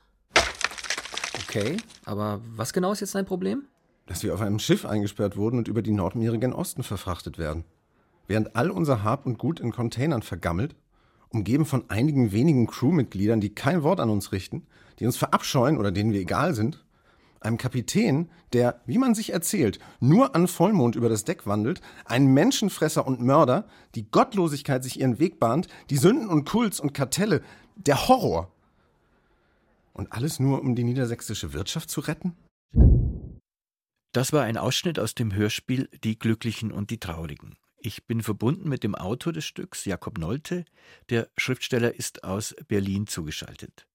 Okay, 1.47 1.77
aber 2.03 2.41
was 2.55 2.73
genau 2.73 2.91
ist 2.91 2.99
jetzt 2.99 3.15
dein 3.15 3.25
Problem? 3.25 3.63
Dass 4.05 4.21
wir 4.21 4.33
auf 4.33 4.41
einem 4.41 4.59
Schiff 4.59 4.85
eingesperrt 4.85 5.37
wurden 5.37 5.57
und 5.57 5.69
über 5.69 5.81
die 5.81 5.93
Nordmeere 5.93 6.37
gen 6.37 6.53
Osten 6.53 6.83
verfrachtet 6.83 7.37
werden. 7.37 7.63
Während 8.27 8.55
all 8.55 8.69
unser 8.69 9.03
Hab 9.03 9.25
und 9.25 9.37
Gut 9.37 9.61
in 9.61 9.71
Containern 9.71 10.21
vergammelt, 10.21 10.75
umgeben 11.29 11.65
von 11.65 11.89
einigen 11.89 12.33
wenigen 12.33 12.67
Crewmitgliedern, 12.67 13.39
die 13.39 13.55
kein 13.55 13.81
Wort 13.81 14.01
an 14.01 14.09
uns 14.09 14.33
richten, 14.33 14.67
die 14.99 15.05
uns 15.05 15.15
verabscheuen 15.15 15.77
oder 15.77 15.91
denen 15.91 16.11
wir 16.11 16.19
egal 16.19 16.53
sind, 16.53 16.84
einem 17.45 17.57
Kapitän, 17.57 18.29
der, 18.53 18.81
wie 18.85 18.97
man 18.97 19.15
sich 19.15 19.31
erzählt, 19.31 19.79
nur 19.99 20.35
an 20.35 20.47
Vollmond 20.47 20.95
über 20.95 21.09
das 21.09 21.23
Deck 21.23 21.45
wandelt, 21.45 21.81
ein 22.05 22.27
Menschenfresser 22.27 23.05
und 23.05 23.21
Mörder, 23.21 23.67
die 23.95 24.09
Gottlosigkeit 24.09 24.83
sich 24.83 24.99
ihren 24.99 25.19
Weg 25.19 25.39
bahnt, 25.39 25.67
die 25.89 25.97
Sünden 25.97 26.29
und 26.29 26.45
Kults 26.45 26.79
und 26.79 26.93
Kartelle, 26.93 27.41
der 27.75 28.07
Horror. 28.07 28.51
Und 29.93 30.11
alles 30.11 30.39
nur, 30.39 30.61
um 30.61 30.75
die 30.75 30.83
niedersächsische 30.83 31.53
Wirtschaft 31.53 31.89
zu 31.89 32.01
retten? 32.01 32.35
Das 34.11 34.33
war 34.33 34.43
ein 34.43 34.57
Ausschnitt 34.57 34.99
aus 34.99 35.13
dem 35.13 35.33
Hörspiel 35.33 35.89
Die 36.03 36.17
Glücklichen 36.17 36.71
und 36.71 36.89
die 36.89 36.99
Traurigen. 36.99 37.57
Ich 37.77 38.05
bin 38.05 38.23
verbunden 38.23 38.67
mit 38.67 38.83
dem 38.83 38.95
Autor 38.95 39.31
des 39.31 39.45
Stücks, 39.45 39.85
Jakob 39.85 40.17
Nolte. 40.17 40.65
Der 41.09 41.29
Schriftsteller 41.37 41.93
ist 41.93 42.23
aus 42.23 42.55
Berlin 42.67 43.07
zugeschaltet. 43.07 43.85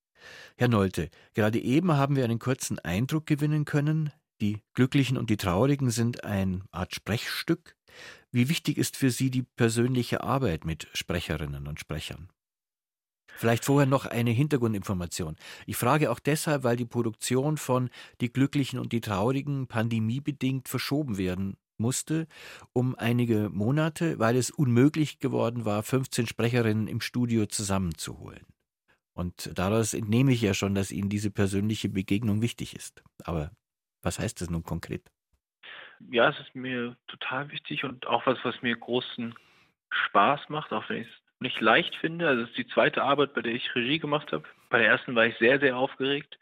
Herr 0.57 0.69
Nolte, 0.69 1.11
gerade 1.35 1.61
eben 1.61 1.93
haben 1.93 2.17
wir 2.17 2.25
einen 2.25 2.39
kurzen 2.39 2.79
Eindruck 2.79 3.27
gewinnen 3.27 3.65
können. 3.65 4.13
Die 4.41 4.63
Glücklichen 4.75 5.17
und 5.17 5.31
die 5.31 5.37
Traurigen 5.37 5.91
sind 5.91 6.25
eine 6.25 6.63
Art 6.71 6.95
Sprechstück. 6.95 7.77
Wie 8.33 8.49
wichtig 8.49 8.79
ist 8.79 8.97
für 8.97 9.11
Sie 9.11 9.31
die 9.31 9.43
persönliche 9.43 10.23
Arbeit 10.23 10.65
mit 10.65 10.89
Sprecherinnen 10.93 11.67
und 11.67 11.81
Sprechern? 11.81 12.29
Vielleicht 13.37 13.65
vorher 13.65 13.87
noch 13.87 14.07
eine 14.07 14.31
Hintergrundinformation. 14.31 15.37
Ich 15.67 15.77
frage 15.77 16.11
auch 16.11 16.21
deshalb, 16.21 16.63
weil 16.63 16.77
die 16.77 16.85
Produktion 16.85 17.57
von 17.57 17.89
Die 18.21 18.33
Glücklichen 18.33 18.79
und 18.79 18.93
die 18.93 19.01
Traurigen 19.01 19.67
pandemiebedingt 19.67 20.69
verschoben 20.69 21.17
werden 21.17 21.57
musste 21.81 22.29
um 22.73 22.95
einige 22.95 23.49
Monate, 23.49 24.19
weil 24.19 24.37
es 24.37 24.51
unmöglich 24.51 25.19
geworden 25.19 25.65
war, 25.65 25.83
15 25.83 26.27
Sprecherinnen 26.27 26.87
im 26.87 27.01
Studio 27.01 27.47
zusammenzuholen. 27.47 28.45
Und 29.21 29.51
daraus 29.59 29.93
entnehme 29.93 30.33
ich 30.33 30.41
ja 30.41 30.55
schon, 30.55 30.75
dass 30.75 30.91
Ihnen 30.91 31.11
diese 31.11 31.31
persönliche 31.31 31.91
Begegnung 31.91 32.41
wichtig 32.41 32.75
ist. 32.75 33.03
Aber 33.25 33.51
was 34.01 34.19
heißt 34.19 34.41
das 34.41 34.49
nun 34.49 34.63
konkret? 34.63 35.03
Ja, 36.11 36.31
es 36.31 36.41
ist 36.41 36.55
mir 36.55 36.97
total 37.07 37.51
wichtig 37.51 37.85
und 37.85 38.07
auch 38.07 38.25
was, 38.25 38.39
was 38.45 38.63
mir 38.63 38.75
großen 38.75 39.35
Spaß 39.91 40.49
macht, 40.49 40.73
auch 40.73 40.89
wenn 40.89 41.03
ich 41.03 41.09
es 41.09 41.15
nicht 41.39 41.61
leicht 41.61 41.95
finde. 41.97 42.29
Also 42.29 42.45
es 42.45 42.49
ist 42.49 42.57
die 42.57 42.69
zweite 42.69 43.03
Arbeit, 43.03 43.35
bei 43.35 43.43
der 43.43 43.53
ich 43.53 43.75
Regie 43.75 43.99
gemacht 43.99 44.33
habe. 44.33 44.45
Bei 44.71 44.79
der 44.79 44.89
ersten 44.89 45.15
war 45.15 45.27
ich 45.27 45.37
sehr, 45.37 45.61
sehr 45.61 45.77
aufgeregt 45.77 46.39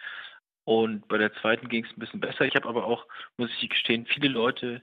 und 0.63 1.09
bei 1.09 1.19
der 1.19 1.35
zweiten 1.35 1.69
ging 1.69 1.85
es 1.85 1.91
ein 1.91 1.99
bisschen 1.99 2.21
besser. 2.21 2.45
Ich 2.45 2.55
habe 2.55 2.69
aber 2.69 2.85
auch, 2.85 3.07
muss 3.39 3.51
ich 3.61 3.69
gestehen, 3.69 4.07
viele 4.07 4.29
Leute 4.29 4.83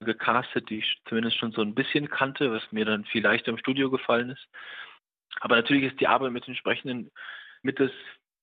gecastet, 0.00 0.68
die 0.68 0.78
ich 0.78 1.00
zumindest 1.08 1.36
schon 1.38 1.52
so 1.52 1.62
ein 1.62 1.76
bisschen 1.76 2.10
kannte, 2.10 2.50
was 2.50 2.72
mir 2.72 2.84
dann 2.84 3.04
viel 3.04 3.22
leichter 3.22 3.52
im 3.52 3.58
Studio 3.58 3.88
gefallen 3.88 4.30
ist. 4.30 4.48
Aber 5.40 5.56
natürlich 5.56 5.84
ist 5.84 6.00
die 6.00 6.08
Arbeit 6.08 6.32
mit 6.32 6.46
den 6.46 6.56
Sprechenden 6.56 7.10
mit 7.62 7.80
das 7.80 7.90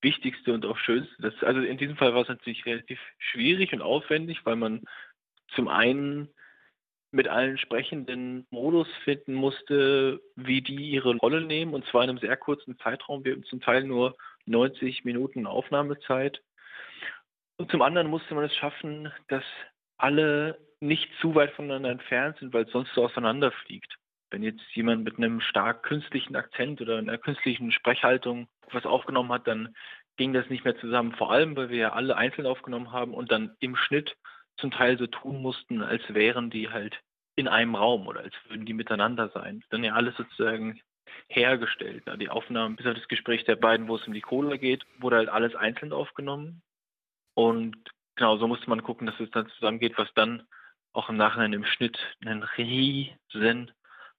Wichtigste 0.00 0.52
und 0.52 0.66
auch 0.66 0.76
Schönste. 0.78 1.14
Das, 1.20 1.34
also 1.42 1.60
in 1.60 1.78
diesem 1.78 1.96
Fall 1.96 2.14
war 2.14 2.22
es 2.22 2.28
natürlich 2.28 2.66
relativ 2.66 3.00
schwierig 3.18 3.72
und 3.72 3.82
aufwendig, 3.82 4.44
weil 4.44 4.56
man 4.56 4.82
zum 5.54 5.68
einen 5.68 6.28
mit 7.10 7.28
allen 7.28 7.58
Sprechenden 7.58 8.46
Modus 8.50 8.88
finden 9.04 9.34
musste, 9.34 10.20
wie 10.34 10.62
die 10.62 10.90
ihre 10.90 11.16
Rolle 11.16 11.40
nehmen, 11.40 11.72
und 11.72 11.86
zwar 11.86 12.02
in 12.02 12.10
einem 12.10 12.18
sehr 12.18 12.36
kurzen 12.36 12.76
Zeitraum. 12.78 13.24
Wir 13.24 13.32
haben 13.32 13.44
zum 13.44 13.60
Teil 13.60 13.84
nur 13.84 14.16
90 14.46 15.04
Minuten 15.04 15.46
Aufnahmezeit. 15.46 16.42
Und 17.56 17.70
zum 17.70 17.82
anderen 17.82 18.08
musste 18.08 18.34
man 18.34 18.44
es 18.44 18.54
schaffen, 18.56 19.12
dass 19.28 19.44
alle 19.96 20.58
nicht 20.80 21.08
zu 21.20 21.34
weit 21.34 21.52
voneinander 21.52 21.90
entfernt 21.90 22.36
sind, 22.38 22.52
weil 22.52 22.64
es 22.64 22.72
sonst 22.72 22.92
so 22.94 23.04
auseinanderfliegt. 23.04 23.96
Wenn 24.34 24.42
jetzt 24.42 24.64
jemand 24.74 25.04
mit 25.04 25.16
einem 25.16 25.40
stark 25.40 25.84
künstlichen 25.84 26.34
Akzent 26.34 26.80
oder 26.80 26.98
einer 26.98 27.18
künstlichen 27.18 27.70
Sprechhaltung 27.70 28.48
was 28.72 28.84
aufgenommen 28.84 29.30
hat, 29.30 29.46
dann 29.46 29.76
ging 30.16 30.32
das 30.32 30.50
nicht 30.50 30.64
mehr 30.64 30.76
zusammen. 30.76 31.12
Vor 31.12 31.30
allem, 31.30 31.56
weil 31.56 31.68
wir 31.68 31.76
ja 31.76 31.92
alle 31.92 32.16
einzeln 32.16 32.44
aufgenommen 32.44 32.90
haben 32.90 33.14
und 33.14 33.30
dann 33.30 33.54
im 33.60 33.76
Schnitt 33.76 34.16
zum 34.56 34.72
Teil 34.72 34.98
so 34.98 35.06
tun 35.06 35.40
mussten, 35.40 35.82
als 35.82 36.02
wären 36.12 36.50
die 36.50 36.68
halt 36.68 36.98
in 37.36 37.46
einem 37.46 37.76
Raum 37.76 38.08
oder 38.08 38.22
als 38.22 38.34
würden 38.48 38.66
die 38.66 38.72
miteinander 38.72 39.28
sein. 39.28 39.62
Dann 39.70 39.84
ja 39.84 39.94
alles 39.94 40.16
sozusagen 40.16 40.80
hergestellt. 41.28 42.02
Die 42.18 42.28
Aufnahmen 42.28 42.74
bis 42.74 42.86
auf 42.86 42.94
das 42.94 43.06
Gespräch 43.06 43.44
der 43.44 43.54
beiden, 43.54 43.86
wo 43.86 43.94
es 43.94 44.06
um 44.08 44.14
die 44.14 44.20
Cola 44.20 44.56
geht, 44.56 44.84
wurde 44.98 45.18
halt 45.18 45.28
alles 45.28 45.54
einzeln 45.54 45.92
aufgenommen. 45.92 46.60
Und 47.34 47.76
genau 48.16 48.36
so 48.38 48.48
musste 48.48 48.68
man 48.68 48.82
gucken, 48.82 49.06
dass 49.06 49.20
es 49.20 49.30
dann 49.30 49.46
zusammengeht, 49.50 49.96
was 49.96 50.12
dann 50.14 50.42
auch 50.92 51.08
im 51.08 51.16
Nachhinein 51.16 51.52
im 51.52 51.64
Schnitt 51.64 51.96
einen 52.24 52.42
riesen 52.42 53.70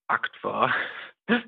Akt 0.07 0.43
war. 0.43 0.73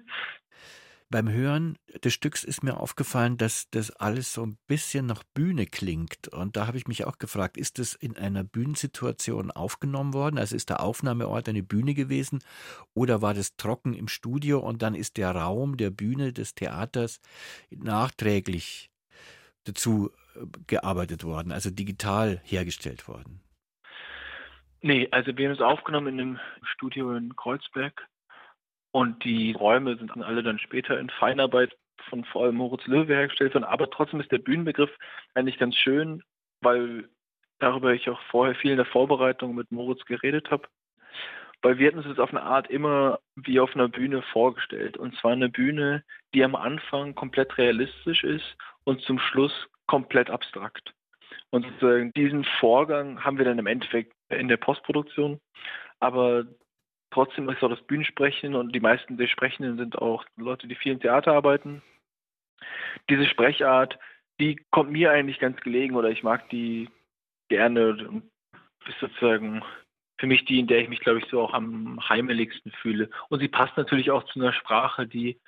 Beim 1.09 1.31
Hören 1.31 1.77
des 2.03 2.13
Stücks 2.13 2.43
ist 2.43 2.63
mir 2.63 2.81
aufgefallen, 2.81 3.37
dass 3.37 3.69
das 3.69 3.91
alles 3.91 4.33
so 4.33 4.45
ein 4.45 4.57
bisschen 4.67 5.05
nach 5.05 5.23
Bühne 5.33 5.65
klingt. 5.65 6.27
Und 6.27 6.57
da 6.57 6.67
habe 6.67 6.75
ich 6.75 6.85
mich 6.85 7.05
auch 7.05 7.17
gefragt, 7.17 7.55
ist 7.55 7.79
das 7.79 7.93
in 7.93 8.17
einer 8.17 8.43
Bühnensituation 8.43 9.49
aufgenommen 9.51 10.13
worden? 10.13 10.37
Also 10.37 10.57
ist 10.57 10.69
der 10.69 10.81
Aufnahmeort 10.81 11.47
eine 11.47 11.63
Bühne 11.63 11.93
gewesen? 11.93 12.39
Oder 12.93 13.21
war 13.21 13.33
das 13.33 13.55
trocken 13.55 13.93
im 13.93 14.09
Studio 14.09 14.59
und 14.59 14.81
dann 14.81 14.95
ist 14.95 15.15
der 15.15 15.31
Raum 15.31 15.77
der 15.77 15.91
Bühne 15.91 16.33
des 16.33 16.55
Theaters 16.55 17.21
nachträglich 17.69 18.91
dazu 19.63 20.11
äh, 20.35 20.45
gearbeitet 20.67 21.23
worden, 21.23 21.53
also 21.53 21.69
digital 21.69 22.41
hergestellt 22.43 23.07
worden? 23.07 23.39
Nee, 24.81 25.07
also 25.11 25.35
wir 25.37 25.47
haben 25.47 25.55
es 25.55 25.61
aufgenommen 25.61 26.07
in 26.07 26.19
einem 26.19 26.39
Studio 26.63 27.15
in 27.15 27.33
Kreuzberg 27.37 28.07
und 28.97 29.23
die 29.23 29.51
Räume 29.51 29.95
sind 29.95 30.09
dann 30.09 30.23
alle 30.23 30.41
dann 30.41 30.57
später 30.57 30.99
in 30.99 31.11
Feinarbeit 31.11 31.77
von 32.09 32.25
vor 32.25 32.45
allem 32.45 32.55
Moritz 32.55 32.87
Löwe 32.87 33.13
hergestellt 33.13 33.53
worden. 33.53 33.63
Aber 33.63 33.91
trotzdem 33.91 34.19
ist 34.19 34.31
der 34.31 34.39
Bühnenbegriff 34.39 34.89
eigentlich 35.35 35.59
ganz 35.59 35.75
schön, 35.75 36.23
weil 36.61 37.07
darüber 37.59 37.93
ich 37.93 38.09
auch 38.09 38.19
vorher 38.31 38.55
viel 38.55 38.71
in 38.71 38.77
der 38.77 38.87
Vorbereitung 38.87 39.53
mit 39.53 39.71
Moritz 39.71 40.03
geredet 40.05 40.49
habe. 40.49 40.67
Weil 41.61 41.77
wir 41.77 41.89
hatten 41.89 41.99
uns 41.99 42.17
auf 42.17 42.31
eine 42.31 42.41
Art 42.41 42.71
immer 42.71 43.19
wie 43.35 43.59
auf 43.59 43.75
einer 43.75 43.87
Bühne 43.87 44.23
vorgestellt. 44.23 44.97
Und 44.97 45.15
zwar 45.17 45.33
eine 45.33 45.49
Bühne, 45.49 46.03
die 46.33 46.43
am 46.43 46.55
Anfang 46.55 47.13
komplett 47.13 47.55
realistisch 47.59 48.23
ist 48.23 48.57
und 48.83 49.01
zum 49.01 49.19
Schluss 49.19 49.53
komplett 49.85 50.31
abstrakt. 50.31 50.91
Und 51.51 51.67
diesen 52.15 52.45
Vorgang 52.59 53.23
haben 53.23 53.37
wir 53.37 53.45
dann 53.45 53.59
im 53.59 53.67
Endeffekt 53.67 54.13
in 54.29 54.47
der 54.47 54.57
Postproduktion. 54.57 55.39
Aber 55.99 56.47
Trotzdem 57.11 57.49
ist 57.49 57.63
auch 57.63 57.69
das 57.69 57.81
Bühnensprechen 57.83 58.55
und 58.55 58.73
die 58.73 58.79
meisten 58.79 59.17
der 59.17 59.27
Sprechenden 59.27 59.77
sind 59.77 59.97
auch 59.97 60.25
Leute, 60.35 60.67
die 60.67 60.75
viel 60.75 60.93
im 60.93 60.99
Theater 60.99 61.33
arbeiten. 61.33 61.81
Diese 63.09 63.25
Sprechart, 63.25 63.97
die 64.39 64.57
kommt 64.71 64.91
mir 64.91 65.11
eigentlich 65.11 65.39
ganz 65.39 65.59
gelegen 65.61 65.95
oder 65.95 66.09
ich 66.09 66.23
mag 66.23 66.49
die 66.49 66.89
gerne 67.49 68.21
ist 68.87 68.99
sozusagen 68.99 69.63
für 70.19 70.27
mich 70.27 70.45
die, 70.45 70.59
in 70.59 70.67
der 70.67 70.79
ich 70.79 70.89
mich, 70.89 70.99
glaube 70.99 71.19
ich, 71.19 71.25
so 71.29 71.41
auch 71.41 71.53
am 71.53 71.99
heimeligsten 72.09 72.71
fühle. 72.71 73.09
Und 73.29 73.39
sie 73.39 73.47
passt 73.47 73.77
natürlich 73.77 74.09
auch 74.11 74.23
zu 74.25 74.39
einer 74.39 74.53
Sprache, 74.53 75.05
die 75.05 75.39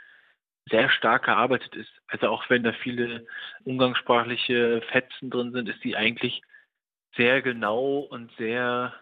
sehr 0.69 0.89
stark 0.89 1.25
gearbeitet 1.25 1.75
ist. 1.75 1.91
Also 2.07 2.27
auch 2.27 2.47
wenn 2.49 2.63
da 2.63 2.73
viele 2.73 3.25
umgangssprachliche 3.63 4.81
Fetzen 4.91 5.31
drin 5.31 5.51
sind, 5.51 5.69
ist 5.69 5.81
sie 5.81 5.95
eigentlich 5.95 6.41
sehr 7.15 7.41
genau 7.41 7.99
und 7.99 8.31
sehr 8.37 8.93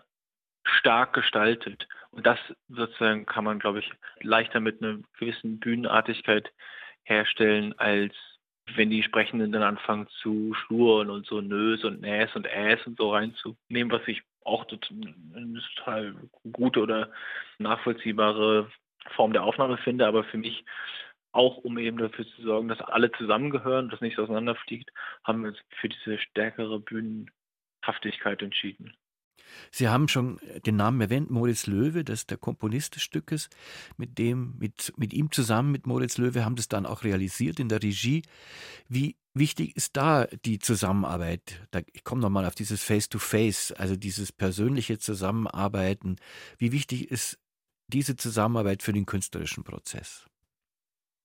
stark 0.63 1.13
gestaltet. 1.13 1.87
Und 2.11 2.25
das 2.25 2.39
sozusagen 2.69 3.25
kann 3.25 3.43
man, 3.43 3.59
glaube 3.59 3.79
ich, 3.79 3.91
leichter 4.21 4.59
mit 4.59 4.81
einer 4.81 4.99
gewissen 5.19 5.59
Bühnenartigkeit 5.59 6.51
herstellen, 7.03 7.77
als 7.77 8.13
wenn 8.75 8.89
die 8.89 9.03
Sprechenden 9.03 9.51
dann 9.51 9.63
anfangen 9.63 10.07
zu 10.21 10.53
schluren 10.53 11.09
und 11.09 11.25
so 11.25 11.41
Nös 11.41 11.83
und 11.83 12.01
Näs 12.01 12.35
und 12.35 12.45
Äs 12.45 12.85
und 12.85 12.97
so 12.97 13.13
reinzunehmen, 13.13 13.91
was 13.91 14.07
ich 14.07 14.21
auch 14.43 14.65
eine 14.69 15.61
total 15.75 16.15
gute 16.51 16.81
oder 16.81 17.11
nachvollziehbare 17.59 18.69
Form 19.15 19.33
der 19.33 19.43
Aufnahme 19.43 19.77
finde, 19.77 20.05
aber 20.07 20.23
für 20.25 20.37
mich 20.37 20.65
auch 21.31 21.57
um 21.57 21.77
eben 21.77 21.97
dafür 21.97 22.25
zu 22.27 22.41
sorgen, 22.41 22.67
dass 22.67 22.81
alle 22.81 23.11
zusammengehören, 23.11 23.89
dass 23.89 24.01
nichts 24.01 24.19
auseinanderfliegt, 24.19 24.91
haben 25.23 25.43
wir 25.43 25.49
uns 25.49 25.59
für 25.79 25.89
diese 25.89 26.17
stärkere 26.17 26.79
Bühnenhaftigkeit 26.79 28.41
entschieden. 28.41 28.95
Sie 29.71 29.87
haben 29.87 30.07
schon 30.07 30.39
den 30.65 30.75
Namen 30.75 31.01
erwähnt, 31.01 31.29
Moritz 31.29 31.67
Löwe, 31.67 32.03
das 32.03 32.21
ist 32.21 32.31
der 32.31 32.37
Komponist 32.37 32.95
des 32.95 33.03
Stückes. 33.03 33.49
Mit 33.97 34.17
dem, 34.17 34.55
mit, 34.57 34.93
mit 34.97 35.13
ihm 35.13 35.31
zusammen, 35.31 35.71
mit 35.71 35.87
Moritz 35.87 36.17
Löwe, 36.17 36.45
haben 36.45 36.55
das 36.55 36.67
dann 36.67 36.85
auch 36.85 37.03
realisiert 37.03 37.59
in 37.59 37.69
der 37.69 37.81
Regie. 37.83 38.23
Wie 38.87 39.15
wichtig 39.33 39.75
ist 39.75 39.97
da 39.97 40.25
die 40.45 40.59
Zusammenarbeit? 40.59 41.67
Da, 41.71 41.81
ich 41.93 42.03
komme 42.03 42.21
nochmal 42.21 42.45
auf 42.45 42.55
dieses 42.55 42.83
Face-to-Face, 42.83 43.73
-face, 43.73 43.79
also 43.79 43.95
dieses 43.95 44.31
persönliche 44.31 44.97
Zusammenarbeiten. 44.99 46.17
Wie 46.57 46.71
wichtig 46.71 47.11
ist 47.11 47.39
diese 47.87 48.15
Zusammenarbeit 48.15 48.83
für 48.83 48.93
den 48.93 49.05
künstlerischen 49.05 49.63
Prozess? 49.63 50.27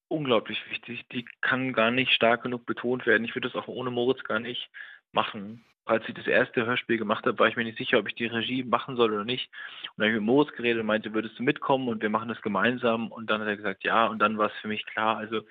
Unglaublich 0.09 0.59
wichtig. 0.69 1.09
Die 1.09 1.25
kann 1.41 1.73
gar 1.73 1.91
nicht 1.91 2.13
stark 2.13 2.43
genug 2.43 2.67
betont 2.67 3.07
werden. 3.07 3.25
Ich 3.25 3.35
würde 3.35 3.49
das 3.49 3.57
auch 3.57 3.69
ohne 3.69 3.91
Moritz 3.91 4.23
gar 4.25 4.41
nicht 4.41 4.71
machen 5.13 5.65
als 5.85 6.09
ich 6.09 6.15
das 6.15 6.27
erste 6.27 6.65
Hörspiel 6.65 6.99
gemacht 6.99 7.27
habe, 7.27 7.39
war 7.39 7.49
ich 7.49 7.57
mir 7.57 7.65
nicht 7.65 7.79
sicher, 7.79 7.99
ob 7.99 8.09
ich 8.09 8.15
die 8.15 8.27
Regie 8.27 8.63
machen 8.63 8.97
soll 8.97 9.13
oder 9.13 9.25
nicht. 9.25 9.51
Und 9.83 9.99
dann 9.99 10.07
habe 10.07 10.15
ich 10.15 10.21
mit 10.21 10.27
Moritz 10.27 10.53
geredet 10.53 10.81
und 10.81 10.87
meinte, 10.87 11.13
würdest 11.13 11.39
du 11.39 11.43
mitkommen 11.43 11.89
und 11.89 12.03
wir 12.03 12.11
machen 12.11 12.29
das 12.29 12.41
gemeinsam? 12.43 13.11
Und 13.11 13.31
dann 13.31 13.41
hat 13.41 13.49
er 13.49 13.57
gesagt, 13.57 13.85
ja. 13.85 14.07
Und 14.07 14.21
dann 14.21 14.39
war 14.39 14.47
es 14.47 14.61
für 14.61 14.69
mich 14.69 14.87
klar. 14.87 15.17
Also 15.17 15.43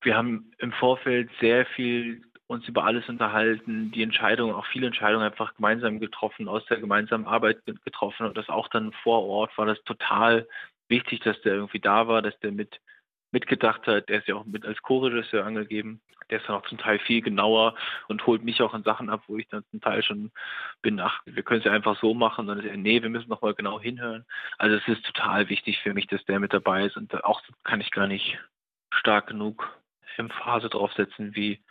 wir 0.00 0.16
haben 0.16 0.52
im 0.58 0.72
Vorfeld 0.72 1.30
sehr 1.40 1.66
viel 1.66 2.22
uns 2.46 2.66
über 2.68 2.84
alles 2.84 3.08
unterhalten, 3.08 3.90
die 3.90 4.04
Entscheidungen, 4.04 4.54
auch 4.54 4.66
viele 4.66 4.86
Entscheidungen 4.86 5.24
einfach 5.24 5.54
gemeinsam 5.56 5.98
getroffen, 5.98 6.48
aus 6.48 6.64
der 6.66 6.78
gemeinsamen 6.78 7.26
Arbeit 7.26 7.58
getroffen 7.84 8.24
und 8.26 8.36
das 8.36 8.48
auch 8.48 8.68
dann 8.68 8.92
vor 9.02 9.24
Ort 9.24 9.58
war 9.58 9.66
das 9.66 9.82
total 9.82 10.46
wichtig, 10.88 11.20
dass 11.20 11.40
der 11.40 11.54
irgendwie 11.54 11.80
da 11.80 12.06
war, 12.06 12.22
dass 12.22 12.38
der 12.38 12.52
mit 12.52 12.80
mitgedacht 13.36 13.86
hat. 13.86 14.08
Der 14.08 14.20
ist 14.20 14.28
ja 14.28 14.34
auch 14.34 14.46
mit 14.46 14.64
als 14.64 14.80
Co-Regisseur 14.80 15.44
angegeben. 15.44 16.00
Der 16.30 16.40
ist 16.40 16.48
dann 16.48 16.56
auch 16.56 16.66
zum 16.66 16.78
Teil 16.78 16.98
viel 17.00 17.20
genauer 17.20 17.74
und 18.08 18.26
holt 18.26 18.42
mich 18.42 18.62
auch 18.62 18.72
in 18.72 18.82
Sachen 18.82 19.10
ab, 19.10 19.24
wo 19.26 19.36
ich 19.36 19.46
dann 19.48 19.62
zum 19.70 19.82
Teil 19.82 20.02
schon 20.02 20.32
bin, 20.80 20.98
ach, 21.00 21.20
wir 21.26 21.42
können 21.42 21.60
es 21.60 21.66
ja 21.66 21.72
einfach 21.72 22.00
so 22.00 22.14
machen. 22.14 22.46
Dann 22.46 22.58
ist 22.58 22.64
er, 22.64 22.78
nee, 22.78 23.02
wir 23.02 23.10
müssen 23.10 23.28
noch 23.28 23.42
mal 23.42 23.52
genau 23.52 23.78
hinhören. 23.78 24.24
Also 24.56 24.76
es 24.76 24.88
ist 24.88 25.04
total 25.04 25.50
wichtig 25.50 25.78
für 25.82 25.92
mich, 25.92 26.06
dass 26.06 26.24
der 26.24 26.40
mit 26.40 26.54
dabei 26.54 26.86
ist. 26.86 26.96
Und 26.96 27.12
auch 27.24 27.42
kann 27.62 27.82
ich 27.82 27.90
gar 27.90 28.06
nicht 28.06 28.38
stark 28.90 29.26
genug 29.26 29.68
Phase 30.42 30.70
draufsetzen, 30.70 31.36
wie 31.36 31.62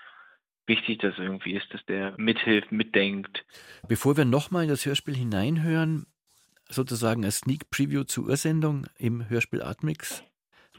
wichtig 0.67 0.99
das 0.99 1.17
irgendwie 1.17 1.55
ist, 1.55 1.73
dass 1.73 1.83
der 1.85 2.13
mithilft, 2.17 2.71
mitdenkt. 2.71 3.43
Bevor 3.87 4.17
wir 4.17 4.25
nochmal 4.25 4.63
in 4.63 4.69
das 4.69 4.85
Hörspiel 4.85 5.15
hineinhören, 5.15 6.05
sozusagen 6.69 7.25
als 7.25 7.39
Sneak 7.39 7.71
Preview 7.71 8.03
zur 8.03 8.25
Ursendung 8.25 8.85
im 8.97 9.27
Hörspiel 9.29 9.63
Atmix, 9.63 10.23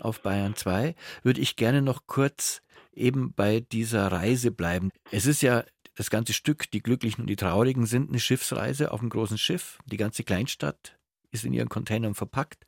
auf 0.01 0.21
Bayern 0.23 0.57
2, 0.57 0.95
würde 1.23 1.41
ich 1.41 1.57
gerne 1.57 1.83
noch 1.83 2.07
kurz 2.07 2.63
eben 2.93 3.33
bei 3.35 3.61
dieser 3.61 4.11
Reise 4.11 4.51
bleiben. 4.51 4.91
Es 5.11 5.27
ist 5.27 5.43
ja 5.43 5.65
das 5.95 6.11
ganze 6.11 6.33
Stück, 6.33 6.71
die 6.71 6.83
Glücklichen 6.83 7.23
und 7.23 7.27
die 7.27 7.37
Traurigen 7.37 7.87
sind 7.87 8.11
eine 8.11 8.21
Schiffsreise 8.21 8.93
auf 8.93 9.01
einem 9.01 9.11
großen 9.11 9.39
Schiff. 9.39 9.79
Die 9.87 9.97
ganze 9.97 10.25
Kleinstadt 10.25 10.97
ist 11.31 11.45
in 11.45 11.53
ihren 11.53 11.69
Containern 11.69 12.15
verpackt 12.15 12.67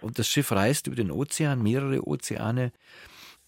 und 0.00 0.18
das 0.18 0.28
Schiff 0.28 0.52
reist 0.52 0.86
über 0.86 0.96
den 0.96 1.10
Ozean, 1.10 1.62
mehrere 1.62 2.06
Ozeane. 2.06 2.72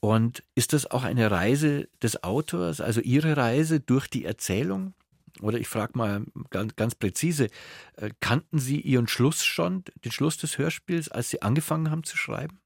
Und 0.00 0.44
ist 0.54 0.72
das 0.72 0.90
auch 0.90 1.02
eine 1.02 1.30
Reise 1.30 1.88
des 2.02 2.22
Autors, 2.22 2.80
also 2.80 3.00
Ihre 3.00 3.36
Reise 3.36 3.80
durch 3.80 4.06
die 4.08 4.24
Erzählung? 4.24 4.94
Oder 5.40 5.58
ich 5.58 5.68
frage 5.68 5.98
mal 5.98 6.24
ganz, 6.50 6.76
ganz 6.76 6.94
präzise, 6.94 7.48
äh, 7.96 8.10
kannten 8.20 8.58
Sie 8.58 8.80
Ihren 8.80 9.08
Schluss 9.08 9.44
schon, 9.44 9.84
den 10.04 10.12
Schluss 10.12 10.36
des 10.36 10.56
Hörspiels, 10.58 11.08
als 11.08 11.30
Sie 11.30 11.42
angefangen 11.42 11.90
haben 11.90 12.04
zu 12.04 12.16
schreiben? 12.16 12.60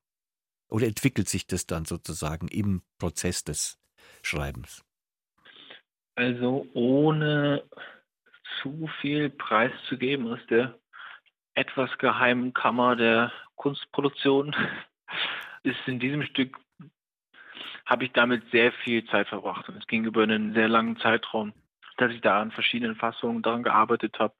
Oder 0.73 0.87
entwickelt 0.87 1.29
sich 1.29 1.47
das 1.47 1.67
dann 1.67 1.85
sozusagen 1.85 2.49
im 2.49 2.81
Prozess 2.99 3.45
des 3.45 3.79
Schreibens? 4.23 4.83
Also 6.15 6.67
ohne 6.73 7.63
zu 8.63 8.89
viel 9.03 9.29
preiszugeben 9.29 10.33
aus 10.33 10.39
der 10.49 10.79
etwas 11.55 11.91
geheimen 11.99 12.55
Kammer 12.55 12.97
der 12.97 13.31
Kunstproduktion 13.57 14.57
ist 15.63 15.77
in 15.87 16.01
diesem 16.01 16.23
Stück 16.23 16.59
habe 17.85 18.07
ich 18.07 18.13
damit 18.13 18.51
sehr 18.51 18.73
viel 18.73 19.05
Zeit 19.07 19.29
verbracht 19.29 19.69
und 19.69 19.77
es 19.77 19.87
ging 19.87 20.07
über 20.07 20.23
einen 20.23 20.55
sehr 20.55 20.69
langen 20.69 20.97
Zeitraum, 20.97 21.53
dass 21.99 22.13
ich 22.13 22.23
da 22.23 22.41
an 22.41 22.51
verschiedenen 22.51 22.97
Fassungen 22.97 23.43
daran 23.43 23.63
gearbeitet 23.63 24.19
habe 24.19 24.35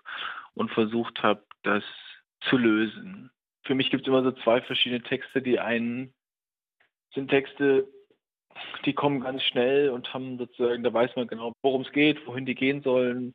und 0.55 0.71
versucht 0.71 1.23
habe, 1.23 1.45
das 1.63 1.85
zu 2.49 2.57
lösen. 2.57 3.31
Für 3.65 3.75
mich 3.75 3.91
gibt 3.91 4.05
es 4.05 4.09
immer 4.09 4.23
so 4.23 4.33
zwei 4.33 4.63
verschiedene 4.63 5.03
Texte, 5.03 5.43
die 5.43 5.61
einen 5.61 6.15
sind 7.15 7.29
Texte, 7.29 7.89
die 8.85 8.93
kommen 8.93 9.21
ganz 9.21 9.43
schnell 9.43 9.91
und 9.91 10.13
haben 10.13 10.39
sozusagen, 10.39 10.83
da 10.83 10.93
weiß 10.93 11.17
man 11.17 11.27
genau, 11.27 11.53
worum 11.63 11.83
es 11.83 11.93
geht, 11.93 12.27
wohin 12.27 12.47
die 12.47 12.55
gehen 12.55 12.83
sollen, 12.83 13.35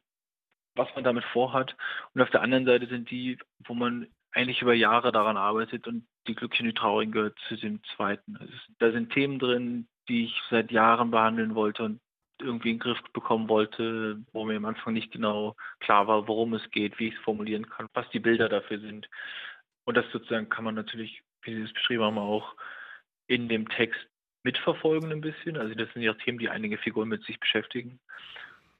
was 0.76 0.88
man 0.96 1.04
damit 1.04 1.24
vorhat. 1.26 1.76
Und 2.14 2.22
auf 2.22 2.30
der 2.30 2.42
anderen 2.42 2.66
Seite 2.66 2.88
sind 2.88 3.10
die, 3.10 3.38
wo 3.66 3.74
man 3.74 4.08
eigentlich 4.32 4.62
über 4.62 4.74
Jahre 4.74 5.12
daran 5.12 5.38
arbeitet 5.38 5.88
und 5.88 6.06
die 6.28 6.36
Glücklichen 6.36 6.68
und 6.68 6.76
die 6.76 6.80
Traurigen 6.80 7.12
gehört 7.12 7.38
zu 7.48 7.56
dem 7.56 7.82
zweiten. 7.96 8.38
Also 8.38 8.54
da 8.80 8.92
sind 8.92 9.12
Themen 9.12 9.40
drin, 9.40 9.88
die 10.08 10.26
ich 10.26 10.42
seit 10.50 10.72
Jahren 10.72 11.12
behandeln 11.12 11.56
wollte 11.56 11.84
und 11.84 12.00
irgendwie 12.40 12.70
in 12.70 12.76
den 12.76 12.82
Griff 12.82 13.02
bekommen 13.14 13.50
wollte, 13.50 14.22
wo 14.32 14.46
mir 14.46 14.58
am 14.58 14.66
Anfang 14.66 14.94
nicht 14.94 15.12
genau 15.12 15.56
klar 15.80 16.08
war, 16.08 16.28
worum 16.28 16.54
es 16.54 16.70
geht, 16.70 17.00
wie 17.00 17.08
ich 17.08 17.16
es 17.16 17.22
formulieren 17.22 17.68
kann, 17.68 17.88
was 17.94 18.08
die 18.12 18.20
Bilder 18.20 18.48
dafür 18.48 18.80
sind. 18.80 19.10
Und 19.86 19.98
das 19.98 20.06
sozusagen 20.12 20.50
kann 20.50 20.66
man 20.66 20.76
natürlich, 20.76 21.24
wie 21.42 21.56
Sie 21.56 21.64
es 21.64 21.74
beschrieben 21.74 22.04
haben, 22.04 22.20
auch 22.20 22.56
in 23.28 23.50
dem 23.50 23.68
Text 23.70 24.00
mitverfolgen 24.44 25.12
ein 25.12 25.22
bisschen. 25.22 25.58
Also 25.58 25.76
das 25.76 25.92
sind 25.94 26.02
ja 26.02 26.14
Themen, 26.14 26.40
die 26.40 26.50
einige 26.50 26.78
Figuren 26.78 27.10
mit 27.10 27.24
sich 27.24 27.40
beschäftigen. 27.40 28.00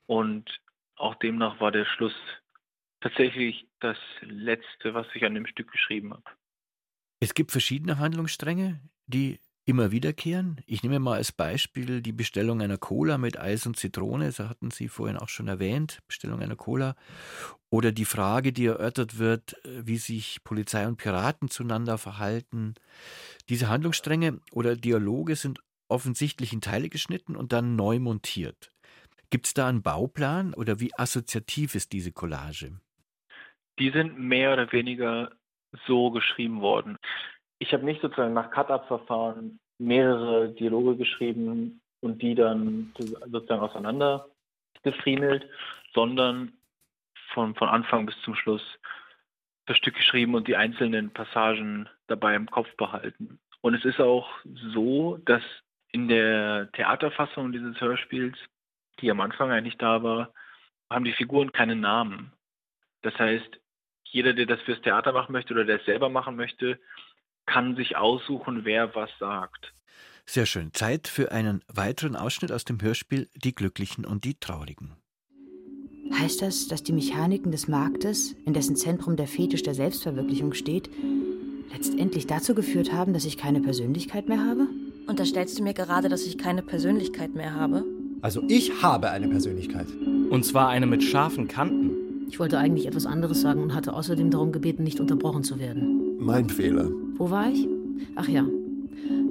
Und 0.06 0.62
auch 0.96 1.16
demnach 1.16 1.60
war 1.60 1.72
der 1.72 1.86
Schluss 1.86 2.16
tatsächlich 3.02 3.68
das 3.80 3.98
Letzte, 4.22 4.94
was 4.94 5.08
ich 5.14 5.26
an 5.26 5.36
dem 5.36 5.46
Stück 5.46 5.72
geschrieben 5.72 6.14
habe. 6.14 6.24
Es 7.20 7.34
gibt 7.34 7.52
verschiedene 7.52 8.00
Handlungsstränge, 8.00 8.80
die 9.06 9.40
immer 9.68 9.92
wiederkehren. 9.92 10.62
Ich 10.66 10.82
nehme 10.82 11.00
mal 11.00 11.18
als 11.18 11.34
Beispiel 11.34 12.02
die 12.02 12.14
Bestellung 12.14 12.62
einer 12.62 12.78
Cola 12.78 13.18
mit 13.18 13.38
Eis 13.38 13.68
und 13.68 13.76
Zitrone, 13.76 14.26
das 14.28 14.40
hatten 14.40 14.72
Sie 14.72 14.88
vorhin 14.88 15.18
auch 15.18 15.28
schon 15.28 15.50
erwähnt, 15.50 16.00
Bestellung 16.08 16.42
einer 16.42 16.56
Cola. 16.56 16.96
Oder 17.70 17.92
die 17.92 18.06
Frage, 18.06 18.54
die 18.54 18.66
erörtert 18.66 19.20
wird, 19.20 19.58
wie 19.66 19.98
sich 19.98 20.42
Polizei 20.46 20.88
und 20.88 20.96
Piraten 20.96 21.50
zueinander 21.50 21.98
verhalten. 21.98 22.76
Diese 23.50 23.68
Handlungsstränge 23.68 24.40
oder 24.54 24.78
Dialoge 24.78 25.36
sind 25.36 25.60
offensichtlich 25.90 26.54
in 26.54 26.62
Teile 26.62 26.88
geschnitten 26.88 27.36
und 27.36 27.52
dann 27.52 27.76
neu 27.76 28.00
montiert. 28.00 28.72
Gibt 29.30 29.48
es 29.48 29.54
da 29.54 29.68
einen 29.68 29.82
Bauplan 29.82 30.54
oder 30.54 30.80
wie 30.80 30.94
assoziativ 30.98 31.76
ist 31.76 31.92
diese 31.92 32.14
Collage? 32.14 32.80
Die 33.80 33.92
sind 33.92 34.18
mehr 34.18 34.54
oder 34.54 34.72
weniger 34.72 35.34
so 35.86 36.12
geschrieben 36.12 36.62
worden 36.62 36.98
ich 37.60 37.74
habe 37.74 37.86
nicht 37.86 38.02
sozusagen 38.02 38.34
nach 38.34 38.52
Cut-Up-Verfahren 38.52 39.60
mehrere 39.80 40.50
Dialoge 40.50 40.96
geschrieben 40.98 41.82
und 42.02 42.22
die 42.22 42.36
dann 42.36 42.94
sozusagen 43.32 43.62
auseinander 43.62 44.28
gefriemelt, 44.84 45.48
sondern 45.94 46.54
von, 47.34 47.56
von 47.56 47.70
Anfang 47.70 48.06
bis 48.06 48.20
zum 48.22 48.36
Schluss 48.36 48.64
das 49.66 49.78
Stück 49.78 49.96
geschrieben 49.96 50.36
und 50.36 50.48
die 50.48 50.56
einzelnen 50.56 51.12
Passagen 51.12 51.90
dabei 52.08 52.36
im 52.36 52.50
Kopf 52.50 52.74
behalten. 52.78 53.40
Und 53.62 53.74
es 53.74 53.84
ist 53.86 54.00
auch 54.00 54.30
so, 54.74 55.18
dass 55.26 55.44
in 55.92 56.08
der 56.08 56.72
Theaterfassung 56.72 57.52
dieses 57.52 57.80
Hörspiels, 57.82 58.38
die 59.02 59.12
am 59.12 59.20
Anfang 59.20 59.52
eigentlich 59.52 59.78
da 59.78 60.04
war, 60.04 60.34
haben 60.90 61.06
die 61.06 61.14
Figuren 61.14 61.52
keine 61.52 61.76
Namen. 61.76 62.32
Das 63.02 63.18
heißt, 63.20 63.60
jeder, 64.06 64.34
der 64.34 64.46
das 64.46 64.62
fürs 64.62 64.82
Theater 64.82 65.12
machen 65.12 65.34
möchte 65.34 65.54
oder 65.54 65.66
der 65.66 65.80
es 65.80 65.86
selber 65.86 66.10
machen 66.10 66.36
möchte, 66.36 66.80
kann 67.48 67.76
sich 67.76 67.98
aussuchen, 67.98 68.64
wer 68.64 68.94
was 68.94 69.10
sagt. 69.20 69.74
Sehr 70.26 70.46
schön. 70.46 70.74
Zeit 70.74 71.08
für 71.08 71.32
einen 71.32 71.64
weiteren 71.74 72.16
Ausschnitt 72.16 72.52
aus 72.52 72.66
dem 72.66 72.82
Hörspiel 72.82 73.30
Die 73.34 73.56
Glücklichen 73.56 74.06
und 74.06 74.26
die 74.26 74.36
Traurigen. 74.36 74.94
Heißt 76.14 76.42
das, 76.42 76.68
dass 76.68 76.84
die 76.84 76.94
Mechaniken 76.94 77.52
des 77.52 77.68
Marktes, 77.68 78.36
in 78.46 78.54
dessen 78.54 78.76
Zentrum 78.76 79.16
der 79.16 79.28
Fetisch 79.28 79.64
der 79.64 79.74
Selbstverwirklichung 79.74 80.54
steht, 80.54 80.90
letztendlich 81.74 82.28
dazu 82.28 82.56
geführt 82.56 82.92
haben, 82.92 83.14
dass 83.14 83.26
ich 83.26 83.38
keine 83.38 83.62
Persönlichkeit 83.62 84.28
mehr 84.28 84.44
habe? 84.46 84.68
Unterstellst 85.08 85.58
du 85.58 85.64
mir 85.64 85.74
gerade, 85.74 86.10
dass 86.10 86.26
ich 86.26 86.38
keine 86.38 86.62
Persönlichkeit 86.62 87.34
mehr 87.34 87.54
habe? 87.54 87.84
Also 88.22 88.44
ich 88.50 88.82
habe 88.82 89.12
eine 89.12 89.30
Persönlichkeit. 89.30 89.88
Und 90.30 90.44
zwar 90.46 90.70
eine 90.70 90.88
mit 90.88 91.04
scharfen 91.04 91.48
Kanten. 91.48 92.28
Ich 92.30 92.40
wollte 92.40 92.58
eigentlich 92.58 92.88
etwas 92.88 93.06
anderes 93.06 93.42
sagen 93.42 93.64
und 93.64 93.74
hatte 93.74 93.94
außerdem 93.94 94.32
darum 94.32 94.52
gebeten, 94.52 94.84
nicht 94.84 95.00
unterbrochen 95.00 95.44
zu 95.44 95.60
werden. 95.60 96.18
Mein 96.20 96.50
Fehler. 96.50 96.90
Wo 97.18 97.30
war 97.30 97.50
ich? 97.52 97.68
Ach 98.16 98.28
ja. 98.28 98.46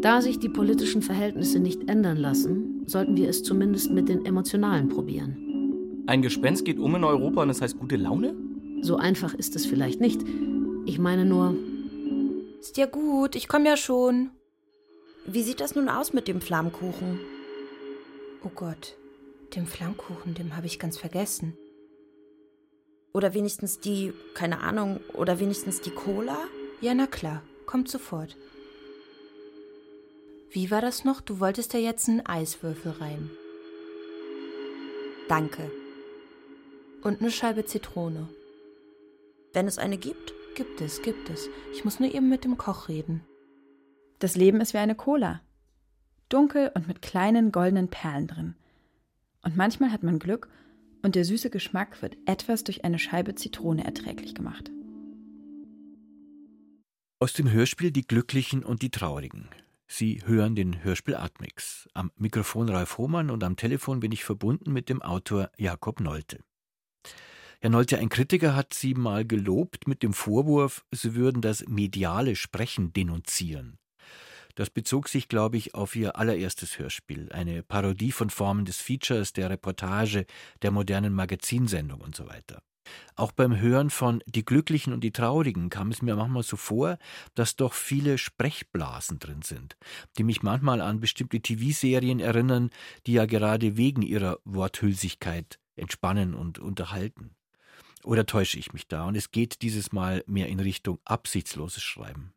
Da 0.00 0.20
sich 0.20 0.38
die 0.38 0.48
politischen 0.48 1.02
Verhältnisse 1.02 1.58
nicht 1.58 1.88
ändern 1.88 2.16
lassen, 2.16 2.82
sollten 2.86 3.16
wir 3.16 3.28
es 3.28 3.42
zumindest 3.42 3.90
mit 3.90 4.08
den 4.08 4.24
emotionalen 4.24 4.88
probieren. 4.88 6.04
Ein 6.06 6.22
Gespenst 6.22 6.64
geht 6.64 6.78
um 6.78 6.94
in 6.94 7.04
Europa 7.04 7.42
und 7.42 7.48
das 7.48 7.60
heißt 7.60 7.78
gute 7.78 7.96
Laune? 7.96 8.34
So 8.82 8.96
einfach 8.96 9.34
ist 9.34 9.56
es 9.56 9.66
vielleicht 9.66 10.00
nicht. 10.00 10.22
Ich 10.84 10.98
meine 10.98 11.24
nur. 11.24 11.56
Ist 12.60 12.76
ja 12.76 12.86
gut, 12.86 13.34
ich 13.34 13.48
komme 13.48 13.66
ja 13.66 13.76
schon. 13.76 14.30
Wie 15.26 15.42
sieht 15.42 15.60
das 15.60 15.74
nun 15.74 15.88
aus 15.88 16.12
mit 16.12 16.28
dem 16.28 16.40
Flammkuchen? 16.40 17.18
Oh 18.44 18.50
Gott, 18.54 18.96
dem 19.56 19.66
Flammkuchen, 19.66 20.34
dem 20.34 20.56
habe 20.56 20.66
ich 20.66 20.78
ganz 20.78 20.96
vergessen. 20.96 21.54
Oder 23.12 23.34
wenigstens 23.34 23.80
die, 23.80 24.12
keine 24.34 24.60
Ahnung, 24.60 25.00
oder 25.14 25.40
wenigstens 25.40 25.80
die 25.80 25.90
Cola? 25.90 26.36
Ja, 26.80 26.94
na 26.94 27.06
klar, 27.06 27.42
kommt 27.66 27.88
sofort. 27.88 28.36
Wie 30.50 30.70
war 30.70 30.80
das 30.80 31.04
noch? 31.04 31.20
Du 31.20 31.40
wolltest 31.40 31.74
ja 31.74 31.80
jetzt 31.80 32.08
einen 32.08 32.24
Eiswürfel 32.24 32.92
rein. 32.92 33.30
Danke. 35.28 35.70
Und 37.02 37.20
eine 37.20 37.30
Scheibe 37.30 37.66
Zitrone. 37.66 38.28
Wenn 39.52 39.66
es 39.66 39.78
eine 39.78 39.98
gibt? 39.98 40.32
Gibt 40.54 40.80
es, 40.80 41.02
gibt 41.02 41.28
es. 41.28 41.48
Ich 41.72 41.84
muss 41.84 42.00
nur 42.00 42.14
eben 42.14 42.28
mit 42.28 42.44
dem 42.44 42.56
Koch 42.56 42.88
reden. 42.88 43.22
Das 44.18 44.36
Leben 44.36 44.60
ist 44.60 44.72
wie 44.72 44.78
eine 44.78 44.94
Cola. 44.94 45.42
Dunkel 46.28 46.72
und 46.74 46.88
mit 46.88 47.02
kleinen 47.02 47.52
goldenen 47.52 47.88
Perlen 47.88 48.26
drin. 48.26 48.54
Und 49.42 49.56
manchmal 49.56 49.92
hat 49.92 50.02
man 50.02 50.18
Glück 50.18 50.48
und 51.02 51.14
der 51.14 51.24
süße 51.24 51.50
Geschmack 51.50 52.00
wird 52.02 52.16
etwas 52.24 52.64
durch 52.64 52.84
eine 52.84 52.98
Scheibe 52.98 53.34
Zitrone 53.34 53.84
erträglich 53.84 54.34
gemacht. 54.34 54.70
Aus 57.18 57.32
dem 57.32 57.50
Hörspiel 57.50 57.92
Die 57.92 58.06
Glücklichen 58.06 58.62
und 58.62 58.82
die 58.82 58.90
Traurigen. 58.90 59.48
Sie 59.86 60.20
hören 60.26 60.54
den 60.54 60.84
Hörspiel 60.84 61.14
Artmix. 61.14 61.88
Am 61.94 62.12
Mikrofon 62.18 62.68
Ralf 62.68 62.98
Hohmann 62.98 63.30
und 63.30 63.42
am 63.42 63.56
Telefon 63.56 64.00
bin 64.00 64.12
ich 64.12 64.22
verbunden 64.22 64.70
mit 64.70 64.90
dem 64.90 65.00
Autor 65.00 65.50
Jakob 65.56 66.00
Nolte. 66.00 66.44
Herr 67.60 67.70
Nolte, 67.70 67.98
ein 67.98 68.10
Kritiker 68.10 68.54
hat 68.54 68.74
Sie 68.74 68.92
mal 68.92 69.24
gelobt 69.24 69.88
mit 69.88 70.02
dem 70.02 70.12
Vorwurf, 70.12 70.84
Sie 70.90 71.14
würden 71.14 71.40
das 71.40 71.66
mediale 71.66 72.36
Sprechen 72.36 72.92
denunzieren. 72.92 73.78
Das 74.54 74.68
bezog 74.68 75.08
sich, 75.08 75.28
glaube 75.28 75.56
ich, 75.56 75.74
auf 75.74 75.96
Ihr 75.96 76.16
allererstes 76.16 76.78
Hörspiel, 76.78 77.32
eine 77.32 77.62
Parodie 77.62 78.12
von 78.12 78.28
Formen 78.28 78.66
des 78.66 78.76
Features, 78.82 79.32
der 79.32 79.48
Reportage, 79.48 80.26
der 80.60 80.70
modernen 80.70 81.14
Magazinsendung 81.14 82.02
und 82.02 82.14
so 82.14 82.28
weiter. 82.28 82.62
Auch 83.14 83.32
beim 83.32 83.58
Hören 83.58 83.90
von 83.90 84.22
Die 84.26 84.44
Glücklichen 84.44 84.92
und 84.92 85.00
die 85.00 85.12
Traurigen 85.12 85.70
kam 85.70 85.90
es 85.90 86.02
mir 86.02 86.16
manchmal 86.16 86.42
so 86.42 86.56
vor, 86.56 86.98
dass 87.34 87.56
doch 87.56 87.72
viele 87.72 88.18
Sprechblasen 88.18 89.18
drin 89.18 89.42
sind, 89.42 89.76
die 90.18 90.24
mich 90.24 90.42
manchmal 90.42 90.80
an 90.80 91.00
bestimmte 91.00 91.40
TV-Serien 91.40 92.20
erinnern, 92.20 92.70
die 93.06 93.14
ja 93.14 93.26
gerade 93.26 93.76
wegen 93.76 94.02
ihrer 94.02 94.38
Worthülsigkeit 94.44 95.58
entspannen 95.76 96.34
und 96.34 96.58
unterhalten. 96.58 97.36
Oder 98.04 98.24
täusche 98.24 98.58
ich 98.58 98.72
mich 98.72 98.86
da? 98.86 99.04
Und 99.06 99.16
es 99.16 99.30
geht 99.30 99.62
dieses 99.62 99.92
Mal 99.92 100.22
mehr 100.26 100.48
in 100.48 100.60
Richtung 100.60 101.00
absichtsloses 101.04 101.82
Schreiben. 101.82 102.32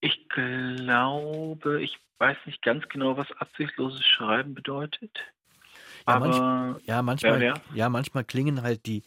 Ich 0.00 0.28
glaube, 0.28 1.82
ich 1.82 1.98
weiß 2.18 2.36
nicht 2.46 2.62
ganz 2.62 2.88
genau, 2.88 3.16
was 3.16 3.30
absichtsloses 3.32 4.06
Schreiben 4.06 4.54
bedeutet. 4.54 5.18
Ja, 6.06 6.18
manch, 6.18 6.82
ja, 6.84 7.02
manchmal, 7.02 7.42
ja, 7.42 7.54
ja. 7.54 7.62
ja. 7.74 7.88
manchmal 7.88 8.24
klingen 8.24 8.62
halt 8.62 8.86
die, 8.86 9.02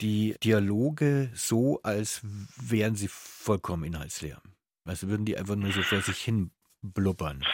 die 0.00 0.36
Dialoge 0.42 1.30
so, 1.34 1.80
als 1.82 2.20
wären 2.56 2.94
sie 2.94 3.08
vollkommen 3.08 3.84
inhaltsleer. 3.84 4.40
Also 4.84 5.08
würden 5.08 5.24
die 5.24 5.36
einfach 5.36 5.56
nur 5.56 5.72
so 5.72 5.82
vor 5.82 6.00
sich 6.00 6.18
hin 6.18 6.50
blubbern. 6.82 7.44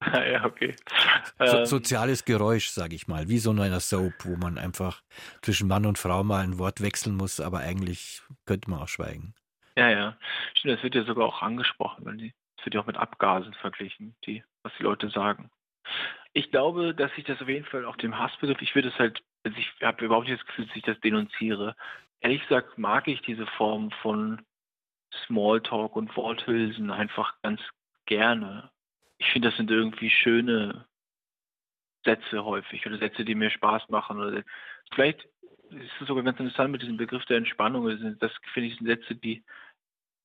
ja, 0.12 0.44
okay. 0.44 0.74
So, 1.38 1.58
Ähm, 1.58 1.66
soziales 1.66 2.24
Geräusch, 2.24 2.68
sage 2.68 2.94
ich 2.94 3.08
mal, 3.08 3.28
wie 3.28 3.38
so 3.38 3.50
in 3.50 3.60
einer 3.60 3.80
Soap, 3.80 4.24
wo 4.24 4.36
man 4.36 4.58
einfach 4.58 5.02
zwischen 5.42 5.68
Mann 5.68 5.86
und 5.86 5.98
Frau 5.98 6.22
mal 6.22 6.44
ein 6.44 6.58
Wort 6.58 6.80
wechseln 6.80 7.16
muss, 7.16 7.40
aber 7.40 7.60
eigentlich 7.60 8.22
könnte 8.44 8.70
man 8.70 8.80
auch 8.80 8.88
schweigen. 8.88 9.34
Ja, 9.76 9.90
ja. 9.90 10.16
Stimmt, 10.54 10.76
das 10.76 10.82
wird 10.82 10.94
ja 10.94 11.04
sogar 11.04 11.26
auch 11.26 11.42
angesprochen, 11.42 12.04
weil 12.04 12.16
die, 12.16 12.34
das 12.56 12.66
wird 12.66 12.74
ja 12.74 12.80
auch 12.80 12.86
mit 12.86 12.96
Abgasen 12.96 13.54
verglichen, 13.54 14.16
die, 14.26 14.42
was 14.62 14.72
die 14.78 14.82
Leute 14.82 15.10
sagen. 15.10 15.50
Ich 16.32 16.50
glaube, 16.50 16.94
dass 16.94 17.10
ich 17.16 17.24
das 17.24 17.40
auf 17.40 17.48
jeden 17.48 17.64
Fall 17.66 17.84
auch 17.84 17.96
dem 17.96 18.18
Hassbegriff, 18.18 18.60
ich 18.60 18.74
würde 18.74 18.88
es 18.88 18.98
halt, 18.98 19.22
also 19.44 19.56
ich 19.58 19.72
habe 19.82 20.04
überhaupt 20.04 20.28
nicht 20.28 20.38
das 20.38 20.46
Gefühl, 20.46 20.66
dass 20.66 20.76
ich 20.76 20.82
das 20.82 21.00
denunziere. 21.00 21.74
Ehrlich 22.20 22.42
gesagt 22.42 22.78
mag 22.78 23.08
ich 23.08 23.22
diese 23.22 23.46
Form 23.46 23.90
von 24.02 24.44
Smalltalk 25.26 25.96
und 25.96 26.14
Worthülsen 26.16 26.90
einfach 26.90 27.40
ganz 27.42 27.60
gerne. 28.06 28.70
Ich 29.18 29.30
finde, 29.30 29.48
das 29.48 29.56
sind 29.56 29.70
irgendwie 29.70 30.10
schöne 30.10 30.86
Sätze 32.04 32.44
häufig 32.44 32.86
oder 32.86 32.98
Sätze, 32.98 33.24
die 33.24 33.34
mir 33.34 33.50
Spaß 33.50 33.88
machen. 33.88 34.18
Oder 34.20 34.42
vielleicht 34.92 35.24
ist 35.70 36.00
es 36.00 36.06
sogar 36.06 36.24
ganz 36.24 36.38
interessant 36.38 36.70
mit 36.70 36.82
diesem 36.82 36.96
Begriff 36.96 37.24
der 37.26 37.38
Entspannung. 37.38 37.86
Das 38.18 38.32
finde 38.52 38.68
ich 38.68 38.76
sind 38.76 38.86
Sätze, 38.86 39.14
die 39.14 39.44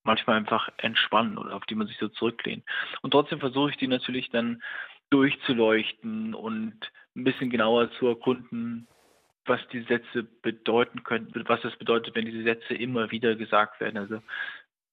manchmal 0.04 0.38
einfach 0.38 0.70
entspannen 0.78 1.38
oder 1.38 1.56
auf 1.56 1.66
die 1.66 1.76
man 1.76 1.88
sich 1.88 1.98
so 1.98 2.08
zurücklehnt. 2.08 2.64
Und 3.02 3.12
trotzdem 3.12 3.40
versuche 3.40 3.72
ich 3.72 3.78
die 3.78 3.88
natürlich 3.88 4.30
dann 4.30 4.62
durchzuleuchten 5.12 6.34
und 6.34 6.76
ein 7.16 7.24
bisschen 7.24 7.50
genauer 7.50 7.92
zu 7.94 8.08
erkunden, 8.08 8.88
was 9.46 9.60
die 9.70 9.82
Sätze 9.82 10.24
bedeuten 10.24 11.04
könnten, 11.04 11.48
was 11.48 11.62
das 11.62 11.76
bedeutet, 11.78 12.16
wenn 12.16 12.26
diese 12.26 12.44
Sätze 12.44 12.74
immer 12.74 13.12
wieder 13.12 13.36
gesagt 13.36 13.80
werden. 13.80 13.98
Also 13.98 14.22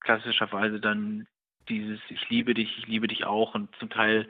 klassischerweise 0.01 0.79
dann 0.79 1.27
dieses 1.69 1.99
Ich 2.09 2.29
liebe 2.29 2.53
dich, 2.53 2.77
ich 2.77 2.87
liebe 2.87 3.07
dich 3.07 3.25
auch 3.25 3.55
und 3.55 3.73
zum 3.77 3.89
Teil 3.89 4.27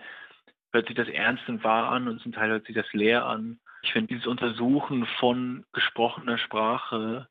hört 0.71 0.87
sich 0.87 0.95
das 0.95 1.07
ernst 1.07 1.47
und 1.49 1.63
wahr 1.63 1.91
an 1.91 2.07
und 2.07 2.21
zum 2.21 2.31
Teil 2.31 2.49
hört 2.49 2.65
sich 2.65 2.75
das 2.75 2.91
leer 2.93 3.25
an. 3.25 3.59
Ich 3.81 3.93
finde 3.93 4.07
dieses 4.07 4.27
Untersuchen 4.27 5.05
von 5.19 5.65
gesprochener 5.73 6.37
Sprache 6.37 7.27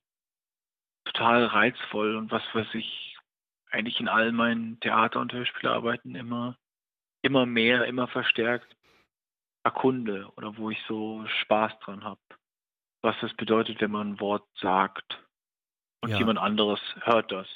total 1.04 1.44
reizvoll 1.44 2.16
und 2.16 2.30
was, 2.30 2.42
was 2.52 2.66
ich 2.74 3.16
eigentlich 3.70 4.00
in 4.00 4.08
all 4.08 4.32
meinen 4.32 4.80
Theater- 4.80 5.20
und 5.20 5.32
Hörspielarbeiten 5.32 6.14
immer, 6.14 6.56
immer 7.22 7.46
mehr, 7.46 7.84
immer 7.86 8.08
verstärkt 8.08 8.76
erkunde 9.64 10.30
oder 10.36 10.56
wo 10.56 10.70
ich 10.70 10.78
so 10.88 11.24
Spaß 11.42 11.78
dran 11.80 12.04
habe. 12.04 12.20
Was 13.02 13.16
das 13.20 13.34
bedeutet, 13.34 13.80
wenn 13.80 13.90
man 13.90 14.12
ein 14.12 14.20
Wort 14.20 14.46
sagt 14.60 15.22
und 16.00 16.10
Ja. 16.10 16.18
jemand 16.18 16.38
anderes 16.38 16.80
hört 17.00 17.30
das. 17.30 17.48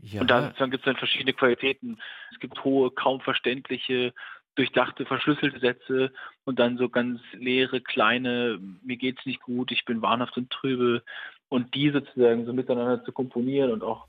Ja, 0.00 0.22
Und 0.22 0.30
dann, 0.30 0.54
dann 0.58 0.70
gibt 0.70 0.82
es 0.82 0.86
dann 0.86 0.96
verschiedene 0.96 1.32
Qualitäten. 1.32 2.00
Es 2.32 2.38
gibt 2.38 2.62
hohe, 2.64 2.90
kaum 2.90 3.20
verständliche, 3.20 4.14
durchdachte, 4.54 5.06
verschlüsselte 5.06 5.60
Sätze 5.60 6.12
und 6.44 6.58
dann 6.58 6.78
so 6.78 6.88
ganz 6.88 7.20
leere, 7.32 7.80
kleine, 7.80 8.58
mir 8.82 8.96
geht's 8.96 9.24
nicht 9.26 9.40
gut, 9.40 9.70
ich 9.70 9.84
bin 9.84 10.02
wahnhaft 10.02 10.36
und 10.36 10.50
trübe. 10.50 11.02
Und 11.48 11.74
die 11.74 11.90
sozusagen 11.90 12.44
so 12.46 12.52
miteinander 12.52 13.04
zu 13.04 13.12
komponieren 13.12 13.72
und 13.72 13.82
auch 13.82 14.06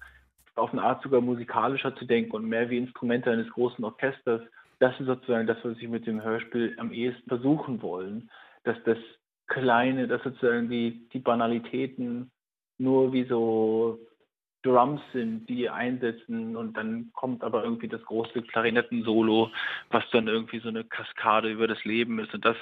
auf 0.60 0.72
eine 0.72 0.84
Art 0.84 1.02
sogar 1.04 1.22
musikalischer 1.22 1.95
zu 1.95 2.06
denken 2.06 2.32
und 2.32 2.45
mehr 2.45 2.69
wie 2.69 2.78
Instrumente 2.78 3.32
eines 3.32 3.50
großen 3.50 3.84
Orchesters, 3.84 4.41
das 4.80 4.98
ist 5.00 5.08
sozusagen 5.08 5.48
das, 5.48 5.58
was 5.63 5.78
wir 5.80 5.89
mit 5.89 6.08
dem 6.08 6.24
Hörspiel 6.24 6.76
am 6.78 6.91
ehesten 6.91 7.28
versuchen 7.28 7.82
wollen. 7.82 8.30
Dass 8.63 8.78
das 8.84 8.98
Kleine, 9.48 10.08
dass 10.08 10.24
sozusagen 10.24 10.69
die, 10.69 11.10
die 11.10 11.19
Banalitäten 11.19 12.32
nur 12.78 13.12
wie 13.12 13.26
so 13.26 14.00
Drums 14.62 15.02
sind, 15.13 15.48
die 15.50 15.69
einsetzen 15.69 16.56
und 16.56 16.76
dann 16.76 17.12
kommt 17.13 17.43
aber 17.43 17.63
irgendwie 17.63 17.88
das 17.88 18.04
große 18.04 18.41
Klarinetten-Solo, 18.41 19.52
was 19.89 20.04
dann 20.12 20.28
irgendwie 20.28 20.60
so 20.60 20.67
eine 20.67 20.84
Kaskade 20.84 21.50
über 21.50 21.67
das 21.67 21.84
Leben 21.86 22.19
ist. 22.19 22.34
Und 22.34 22.43
das, 22.45 22.58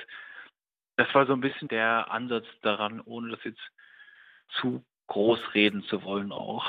das 0.95 1.13
war 1.13 1.25
so 1.25 1.33
ein 1.33 1.41
bisschen 1.41 1.67
der 1.67 2.11
Ansatz 2.11 2.45
daran, 2.61 3.01
ohne 3.01 3.29
das 3.29 3.43
jetzt 3.43 3.71
zu 4.59 4.83
groß 5.07 5.39
reden 5.55 5.83
zu 5.83 6.03
wollen 6.03 6.31
auch. 6.31 6.65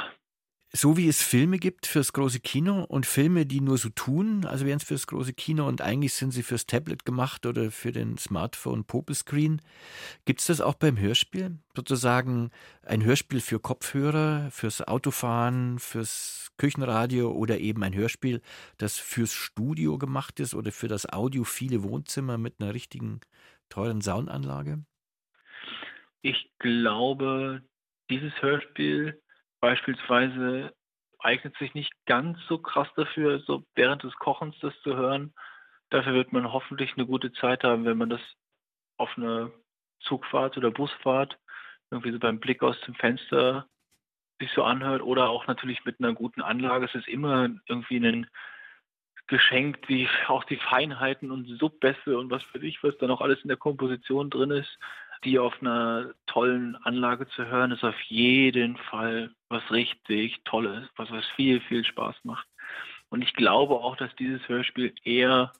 So 0.71 0.99
wie 0.99 1.09
es 1.09 1.23
Filme 1.23 1.59
gibt 1.59 1.87
fürs 1.87 2.13
große 2.13 2.41
Kino 2.41 2.85
und 2.85 3.07
Filme, 3.07 3.47
die 3.47 3.61
nur 3.61 3.79
so 3.79 3.89
tun, 3.89 4.45
also 4.45 4.67
wären 4.67 4.77
es 4.77 4.85
fürs 4.85 5.07
große 5.07 5.33
Kino 5.33 5.67
und 5.67 5.81
eigentlich 5.81 6.13
sind 6.13 6.33
sie 6.33 6.43
fürs 6.43 6.67
Tablet 6.67 7.07
gemacht 7.07 7.47
oder 7.47 7.71
für 7.71 7.91
den 7.91 8.19
Smartphone 8.19 8.85
Popescreen, 8.85 9.63
gibt 10.27 10.41
es 10.41 10.47
das 10.47 10.61
auch 10.61 10.75
beim 10.75 10.99
Hörspiel? 10.99 11.59
Sozusagen 11.75 12.51
ein 12.83 13.03
Hörspiel 13.03 13.41
für 13.41 13.61
Kopfhörer, 13.61 14.51
fürs 14.51 14.87
Autofahren, 14.87 15.79
fürs 15.79 16.51
Küchenradio 16.59 17.31
oder 17.31 17.59
eben 17.59 17.83
ein 17.83 17.95
Hörspiel, 17.95 18.43
das 18.77 18.99
fürs 18.99 19.33
Studio 19.33 19.97
gemacht 19.97 20.39
ist 20.39 20.55
oder 20.55 20.71
für 20.71 20.89
das 20.89 21.11
audiophile 21.11 21.83
Wohnzimmer 21.83 22.37
mit 22.37 22.61
einer 22.61 22.75
richtigen 22.75 23.21
teuren 23.71 24.03
Soundanlage? 24.03 24.85
Ich 26.21 26.51
glaube, 26.59 27.63
dieses 28.11 28.33
Hörspiel 28.43 29.19
beispielsweise 29.61 30.75
eignet 31.19 31.57
sich 31.59 31.75
nicht 31.75 31.93
ganz 32.07 32.39
so 32.49 32.59
krass 32.59 32.89
dafür, 32.97 33.41
so 33.41 33.65
während 33.75 34.03
des 34.03 34.15
Kochens 34.17 34.57
das 34.61 34.75
zu 34.83 34.97
hören. 34.97 35.35
Dafür 35.91 36.15
wird 36.15 36.33
man 36.33 36.53
hoffentlich 36.53 36.95
eine 36.97 37.07
gute 37.07 37.33
Zeit 37.33 37.65
haben, 37.65 37.85
wenn 37.85 37.99
man 37.99 38.11
das 38.11 38.21
auf 38.99 39.17
einer 39.17 39.51
Zugfahrt 40.01 40.57
oder 40.57 40.71
Busfahrt 40.71 41.39
irgendwie 41.91 42.13
so 42.13 42.19
beim 42.19 42.39
Blick 42.39 42.63
aus 42.63 42.81
dem 42.83 42.95
Fenster 42.95 43.67
sich 44.41 44.51
so 44.53 44.63
anhört 44.63 45.03
oder 45.03 45.31
auch 45.31 45.47
natürlich 45.47 45.85
mit 45.85 45.99
einer 45.99 46.13
guten 46.13 46.43
Anlage. 46.43 46.87
Es 46.87 46.95
ist 46.95 47.09
immer 47.09 47.49
irgendwie 47.67 47.97
ein 47.97 48.29
Geschenk, 49.27 49.89
wie 49.89 50.09
auch 50.29 50.45
die 50.45 50.57
Feinheiten 50.57 51.31
und 51.31 51.47
Subbässe 51.59 52.19
und 52.19 52.31
was 52.31 52.43
für 52.45 52.61
dich, 52.61 52.83
was 52.83 52.97
da 52.99 53.07
noch 53.07 53.21
alles 53.21 53.41
in 53.43 53.49
der 53.49 53.57
Komposition 53.57 54.31
drin 54.31 54.51
ist, 54.51 54.79
die 55.25 55.39
auf 55.39 55.61
einer 55.61 56.15
tollen 56.27 56.77
Anlage 56.77 57.29
zu 57.29 57.47
hören, 57.47 57.73
ist 57.73 57.85
auf 57.85 58.01
jeden 58.03 58.77
Fall 58.77 59.31
was 59.49 59.69
richtig 59.71 60.43
Tolles, 60.45 60.89
was, 60.97 61.11
was 61.11 61.27
viel, 61.37 61.61
viel 61.61 61.85
Spaß 61.85 62.17
macht. 62.25 62.47
Und 63.11 63.23
ich 63.23 63.35
glaube 63.35 63.75
auch, 63.75 63.97
dass 63.97 64.15
dieses 64.17 64.47
Hörspiel 64.49 64.95
eher 65.03 65.53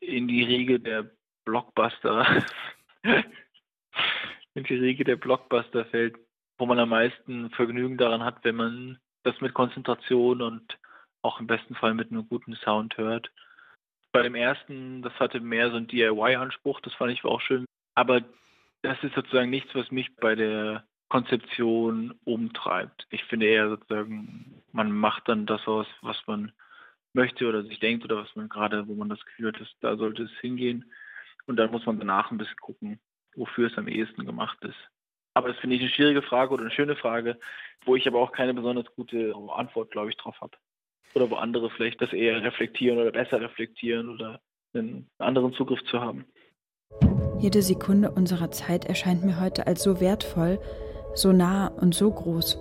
in 0.00 0.28
die 0.28 0.42
Riege 0.42 0.78
der 0.78 1.10
Blockbuster, 1.44 2.44
in 3.02 4.64
die 4.64 4.76
Riege 4.76 5.04
der 5.04 5.16
Blockbuster 5.16 5.84
fällt, 5.86 6.16
wo 6.58 6.66
man 6.66 6.78
am 6.78 6.90
meisten 6.90 7.50
Vergnügen 7.50 7.96
daran 7.96 8.24
hat, 8.24 8.44
wenn 8.44 8.56
man 8.56 8.98
das 9.22 9.40
mit 9.40 9.54
Konzentration 9.54 10.42
und 10.42 10.78
auch 11.22 11.40
im 11.40 11.46
besten 11.46 11.74
Fall 11.74 11.94
mit 11.94 12.10
einem 12.10 12.28
guten 12.28 12.54
Sound 12.56 12.96
hört. 12.96 13.30
Bei 14.12 14.22
dem 14.22 14.34
ersten, 14.34 15.02
das 15.02 15.12
hatte 15.18 15.40
mehr 15.40 15.70
so 15.70 15.76
einen 15.76 15.88
DIY-Anspruch, 15.88 16.80
das 16.80 16.94
fand 16.94 17.12
ich 17.12 17.24
auch 17.24 17.40
schön. 17.40 17.64
Aber 17.94 18.22
das 18.82 19.02
ist 19.02 19.14
sozusagen 19.14 19.50
nichts, 19.50 19.74
was 19.74 19.90
mich 19.90 20.14
bei 20.16 20.34
der 20.34 20.84
Konzeption 21.08 22.14
umtreibt. 22.24 23.06
Ich 23.10 23.24
finde 23.24 23.46
eher 23.46 23.68
sozusagen, 23.68 24.62
man 24.72 24.92
macht 24.92 25.28
dann 25.28 25.46
das 25.46 25.66
aus, 25.66 25.86
was 26.02 26.16
man 26.26 26.52
möchte 27.12 27.48
oder 27.48 27.62
sich 27.64 27.80
denkt 27.80 28.04
oder 28.04 28.16
was 28.16 28.34
man 28.36 28.48
gerade, 28.48 28.86
wo 28.88 28.94
man 28.94 29.08
das 29.08 29.24
Gefühl 29.24 29.48
hat, 29.48 29.60
dass 29.60 29.68
da 29.80 29.96
sollte 29.96 30.24
es 30.24 30.32
hingehen. 30.40 30.90
Und 31.46 31.56
dann 31.56 31.70
muss 31.70 31.86
man 31.86 31.98
danach 31.98 32.30
ein 32.30 32.38
bisschen 32.38 32.56
gucken, 32.56 33.00
wofür 33.34 33.68
es 33.68 33.78
am 33.78 33.88
ehesten 33.88 34.26
gemacht 34.26 34.58
ist. 34.62 34.76
Aber 35.34 35.48
das 35.48 35.58
finde 35.58 35.76
ich 35.76 35.82
eine 35.82 35.90
schwierige 35.90 36.22
Frage 36.22 36.54
oder 36.54 36.62
eine 36.62 36.72
schöne 36.72 36.96
Frage, 36.96 37.38
wo 37.84 37.94
ich 37.94 38.06
aber 38.06 38.20
auch 38.20 38.32
keine 38.32 38.54
besonders 38.54 38.86
gute 38.94 39.34
Antwort, 39.54 39.90
glaube 39.90 40.10
ich, 40.10 40.16
drauf 40.16 40.40
habe. 40.40 40.56
Oder 41.14 41.30
wo 41.30 41.36
andere 41.36 41.70
vielleicht 41.70 42.00
das 42.00 42.12
eher 42.12 42.42
reflektieren 42.42 42.98
oder 42.98 43.12
besser 43.12 43.40
reflektieren 43.40 44.08
oder 44.08 44.40
einen 44.74 45.08
anderen 45.18 45.52
Zugriff 45.52 45.82
zu 45.84 46.00
haben. 46.00 46.26
Jede 47.38 47.62
Sekunde 47.62 48.10
unserer 48.10 48.50
Zeit 48.50 48.86
erscheint 48.86 49.24
mir 49.24 49.40
heute 49.40 49.66
als 49.66 49.82
so 49.82 50.00
wertvoll, 50.00 50.58
so 51.14 51.32
nah 51.32 51.68
und 51.68 51.94
so 51.94 52.10
groß. 52.10 52.58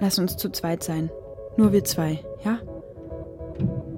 Lass 0.00 0.18
uns 0.18 0.36
zu 0.36 0.50
zweit 0.50 0.82
sein. 0.82 1.10
Nur 1.56 1.72
wir 1.72 1.84
zwei, 1.84 2.20
ja? 2.44 2.60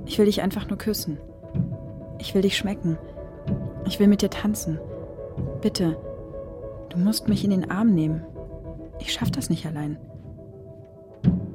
Ich 0.07 0.19
will 0.19 0.27
dich 0.27 0.43
einfach 0.43 0.69
nur 0.69 0.79
küssen. 0.79 1.19
Ich 2.19 2.35
will 2.35 2.43
dich 2.43 2.57
schmecken. 2.57 2.99
Ich 3.87 4.01
will 4.01 4.09
mit 4.09 4.23
dir 4.23 4.31
tanzen. 4.31 4.81
Bitte, 5.61 5.97
Du 6.91 6.99
musst 6.99 7.29
mich 7.29 7.45
in 7.45 7.51
den 7.51 7.71
Arm 7.71 7.95
nehmen. 7.95 8.27
Ich 8.99 9.13
schaff 9.13 9.31
das 9.31 9.49
nicht 9.49 9.65
allein. 9.65 9.97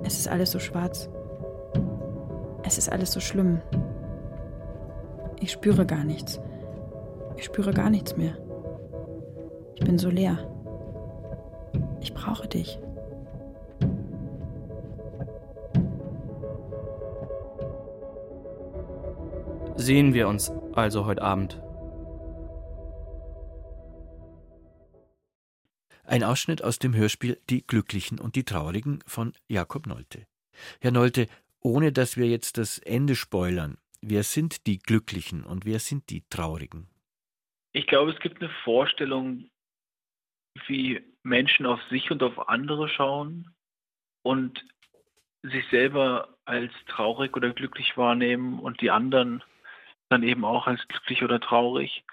Es 0.03 0.17
ist 0.17 0.29
alles 0.29 0.51
so 0.51 0.59
schwarz. 0.59 1.09
Es 2.63 2.77
ist 2.77 2.89
alles 2.89 3.11
so 3.11 3.19
schlimm. 3.19 3.61
Ich 5.41 5.51
spüre 5.51 5.85
gar 5.85 6.05
nichts. 6.05 6.39
Ich 7.37 7.45
spüre 7.45 7.73
gar 7.73 7.89
nichts 7.89 8.15
mehr. 8.15 8.37
Ich 9.75 9.83
bin 9.83 9.97
so 9.97 10.09
leer. 10.09 10.37
Ich 12.01 12.13
brauche 12.13 12.47
dich. 12.47 12.79
Sehen 19.75 20.13
wir 20.13 20.27
uns 20.27 20.51
also 20.73 21.05
heute 21.05 21.21
Abend. 21.21 21.61
Ein 26.05 26.23
Ausschnitt 26.23 26.63
aus 26.63 26.79
dem 26.79 26.95
Hörspiel 26.95 27.39
Die 27.49 27.65
Glücklichen 27.65 28.19
und 28.19 28.35
die 28.35 28.45
Traurigen 28.45 29.03
von 29.05 29.33
Jakob 29.47 29.87
Nolte. 29.87 30.27
Herr 30.79 30.91
Nolte, 30.91 31.27
ohne 31.59 31.91
dass 31.91 32.15
wir 32.15 32.27
jetzt 32.27 32.57
das 32.57 32.77
Ende 32.79 33.15
spoilern, 33.15 33.77
wer 34.01 34.23
sind 34.23 34.67
die 34.67 34.77
Glücklichen 34.77 35.43
und 35.43 35.65
wer 35.65 35.79
sind 35.79 36.09
die 36.09 36.23
Traurigen? 36.29 36.87
Ich 37.75 37.87
glaube, 37.87 38.11
es 38.11 38.19
gibt 38.19 38.41
eine 38.41 38.51
Vorstellung, 38.63 39.49
wie 40.67 41.03
Menschen 41.23 41.65
auf 41.65 41.81
sich 41.89 42.09
und 42.09 42.23
auf 42.23 42.47
andere 42.47 42.87
schauen 42.87 43.53
und 44.23 44.65
sich 45.43 45.67
selber 45.69 46.37
als 46.45 46.71
traurig 46.87 47.35
oder 47.35 47.51
glücklich 47.53 47.97
wahrnehmen 47.97 48.59
und 48.59 48.81
die 48.81 48.91
anderen 48.91 49.43
dann 50.09 50.23
eben 50.23 50.45
auch 50.45 50.67
als 50.67 50.87
glücklich 50.87 51.23
oder 51.23 51.39
traurig 51.39 52.03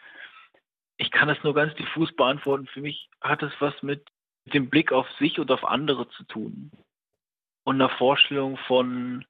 ich 1.02 1.10
kann 1.10 1.26
das 1.26 1.42
nur 1.42 1.52
ganz 1.52 1.74
diffus 1.74 2.14
beantworten. 2.14 2.68
Für 2.68 2.80
mich 2.80 3.08
hat 3.20 3.42
es 3.42 3.52
was 3.58 3.74
mit 3.82 4.06
dem 4.46 4.70
Blick 4.70 4.92
auf 4.92 5.10
sich 5.18 5.40
und 5.40 5.50
auf 5.50 5.64
andere 5.64 6.08
zu 6.10 6.22
tun. 6.24 6.70
Und 7.64 7.76
einer 7.76 7.88
Vorstellung 7.88 8.56
von 8.56 9.24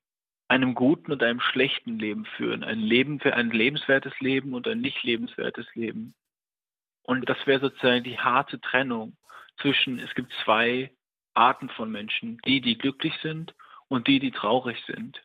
einem 0.48 0.74
guten 0.74 1.12
und 1.12 1.22
einem 1.22 1.40
schlechten 1.40 1.98
Leben 1.98 2.26
führen. 2.26 2.62
Ein 2.62 2.78
Leben 2.78 3.20
ein 3.22 3.50
lebenswertes 3.50 4.18
Leben 4.20 4.52
und 4.52 4.68
ein 4.68 4.82
nicht 4.82 5.02
lebenswertes 5.02 5.66
Leben. 5.74 6.14
Und 7.04 7.28
das 7.28 7.46
wäre 7.46 7.60
sozusagen 7.60 8.04
die 8.04 8.18
harte 8.18 8.60
Trennung 8.60 9.16
zwischen, 9.60 9.98
es 9.98 10.14
gibt 10.14 10.32
zwei 10.44 10.92
Arten 11.34 11.68
von 11.70 11.90
Menschen, 11.90 12.38
die, 12.44 12.60
die 12.60 12.78
glücklich 12.78 13.14
sind 13.22 13.54
und 13.88 14.06
die, 14.06 14.20
die 14.20 14.30
traurig 14.30 14.82
sind. 14.86 15.22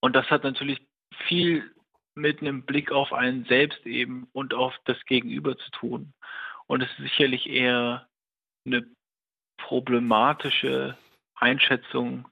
Und 0.00 0.14
das 0.14 0.30
hat 0.30 0.44
natürlich 0.44 0.86
viel 1.26 1.74
mit 2.14 2.40
einem 2.40 2.64
Blick 2.64 2.90
auf 2.90 3.12
einen 3.12 3.44
selbst 3.44 3.84
eben 3.86 4.28
und 4.32 4.54
auf 4.54 4.74
das 4.84 5.02
Gegenüber 5.06 5.56
zu 5.56 5.70
tun. 5.70 6.12
Und 6.66 6.82
es 6.82 6.90
ist 6.90 6.98
sicherlich 6.98 7.46
eher 7.48 8.08
eine 8.66 8.86
problematische 9.58 10.96
Einschätzung 11.34 12.28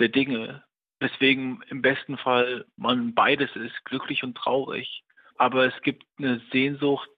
der 0.00 0.08
Dinge, 0.08 0.64
weswegen 1.00 1.62
im 1.68 1.82
besten 1.82 2.18
Fall 2.18 2.66
man 2.76 3.14
beides 3.14 3.54
ist, 3.56 3.84
glücklich 3.84 4.22
und 4.22 4.36
traurig. 4.36 5.04
Aber 5.36 5.66
es 5.66 5.82
gibt 5.82 6.04
eine 6.18 6.40
Sehnsucht 6.52 7.08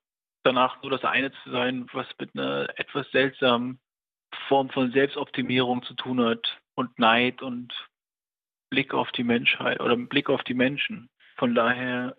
danach, 0.46 0.80
nur 0.82 0.90
das 0.90 1.04
eine 1.04 1.32
zu 1.42 1.50
sein, 1.50 1.86
was 1.92 2.06
mit 2.18 2.34
einer 2.34 2.68
etwas 2.78 3.10
seltsamen 3.10 3.80
Form 4.48 4.70
von 4.70 4.92
Selbstoptimierung 4.92 5.82
zu 5.82 5.94
tun 5.94 6.24
hat 6.24 6.60
und 6.74 6.98
Neid 6.98 7.42
und 7.42 7.72
Blick 8.70 8.94
auf 8.94 9.10
die 9.12 9.24
Menschheit 9.24 9.80
oder 9.80 9.96
Blick 9.96 10.28
auf 10.28 10.42
die 10.44 10.54
Menschen. 10.54 11.08
Von 11.36 11.54
daher 11.54 12.16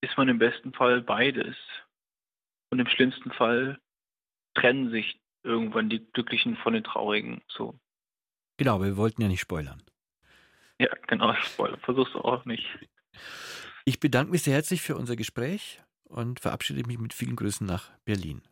ist 0.00 0.16
man 0.16 0.28
im 0.28 0.38
besten 0.38 0.72
Fall 0.72 1.02
beides. 1.02 1.56
Und 2.70 2.78
im 2.78 2.86
schlimmsten 2.86 3.30
Fall 3.32 3.78
trennen 4.54 4.90
sich 4.90 5.20
irgendwann 5.42 5.88
die 5.88 6.04
Glücklichen 6.12 6.56
von 6.56 6.74
den 6.74 6.84
Traurigen. 6.84 7.42
So. 7.48 7.78
Genau, 8.58 8.82
wir 8.82 8.96
wollten 8.96 9.22
ja 9.22 9.28
nicht 9.28 9.40
spoilern. 9.40 9.82
Ja, 10.78 10.88
genau, 11.06 11.32
ich 11.32 11.44
spoilere. 11.44 11.78
Versuch's 11.78 12.14
auch 12.14 12.44
nicht. 12.44 12.66
Ich 13.84 14.00
bedanke 14.00 14.32
mich 14.32 14.42
sehr 14.42 14.54
herzlich 14.54 14.82
für 14.82 14.96
unser 14.96 15.16
Gespräch 15.16 15.80
und 16.08 16.40
verabschiede 16.40 16.86
mich 16.86 16.98
mit 16.98 17.12
vielen 17.12 17.36
Grüßen 17.36 17.66
nach 17.66 17.90
Berlin. 18.04 18.42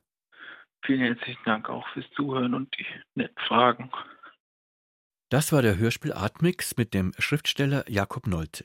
Vielen 0.84 1.00
herzlichen 1.00 1.42
Dank 1.44 1.68
auch 1.68 1.86
fürs 1.88 2.06
Zuhören 2.14 2.54
und 2.54 2.76
die 2.78 2.86
netten 3.14 3.42
Fragen. 3.46 3.90
Das 5.28 5.52
war 5.52 5.62
der 5.62 5.76
Hörspiel 5.76 6.12
Artmix 6.12 6.76
mit 6.76 6.94
dem 6.94 7.12
Schriftsteller 7.18 7.84
Jakob 7.90 8.28
Nolte. 8.28 8.64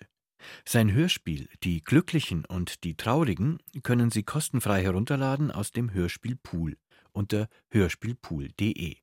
Sein 0.66 0.92
Hörspiel 0.92 1.50
Die 1.64 1.84
Glücklichen 1.84 2.46
und 2.46 2.84
die 2.84 2.96
Traurigen 2.96 3.60
können 3.84 4.12
Sie 4.12 4.24
kostenfrei 4.24 4.84
herunterladen 4.84 5.52
aus 5.52 5.72
dem 5.72 5.94
Hörspielpool 5.94 6.78
unter 7.14 7.48
hörspielpool.de. 7.72 8.98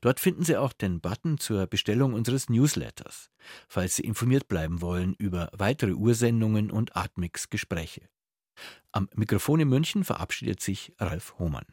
Dort 0.00 0.20
finden 0.20 0.44
Sie 0.44 0.56
auch 0.56 0.72
den 0.72 1.00
Button 1.00 1.38
zur 1.38 1.66
Bestellung 1.66 2.14
unseres 2.14 2.48
Newsletters, 2.48 3.30
falls 3.68 3.96
Sie 3.96 4.04
informiert 4.04 4.48
bleiben 4.48 4.80
wollen 4.80 5.14
über 5.18 5.50
weitere 5.52 5.92
Ursendungen 5.92 6.70
und 6.70 6.96
Artmix-Gespräche. 6.96 8.08
Am 8.92 9.08
Mikrofon 9.14 9.60
in 9.60 9.68
München 9.68 10.04
verabschiedet 10.04 10.60
sich 10.60 10.92
Ralf 10.98 11.34
Hohmann. 11.38 11.66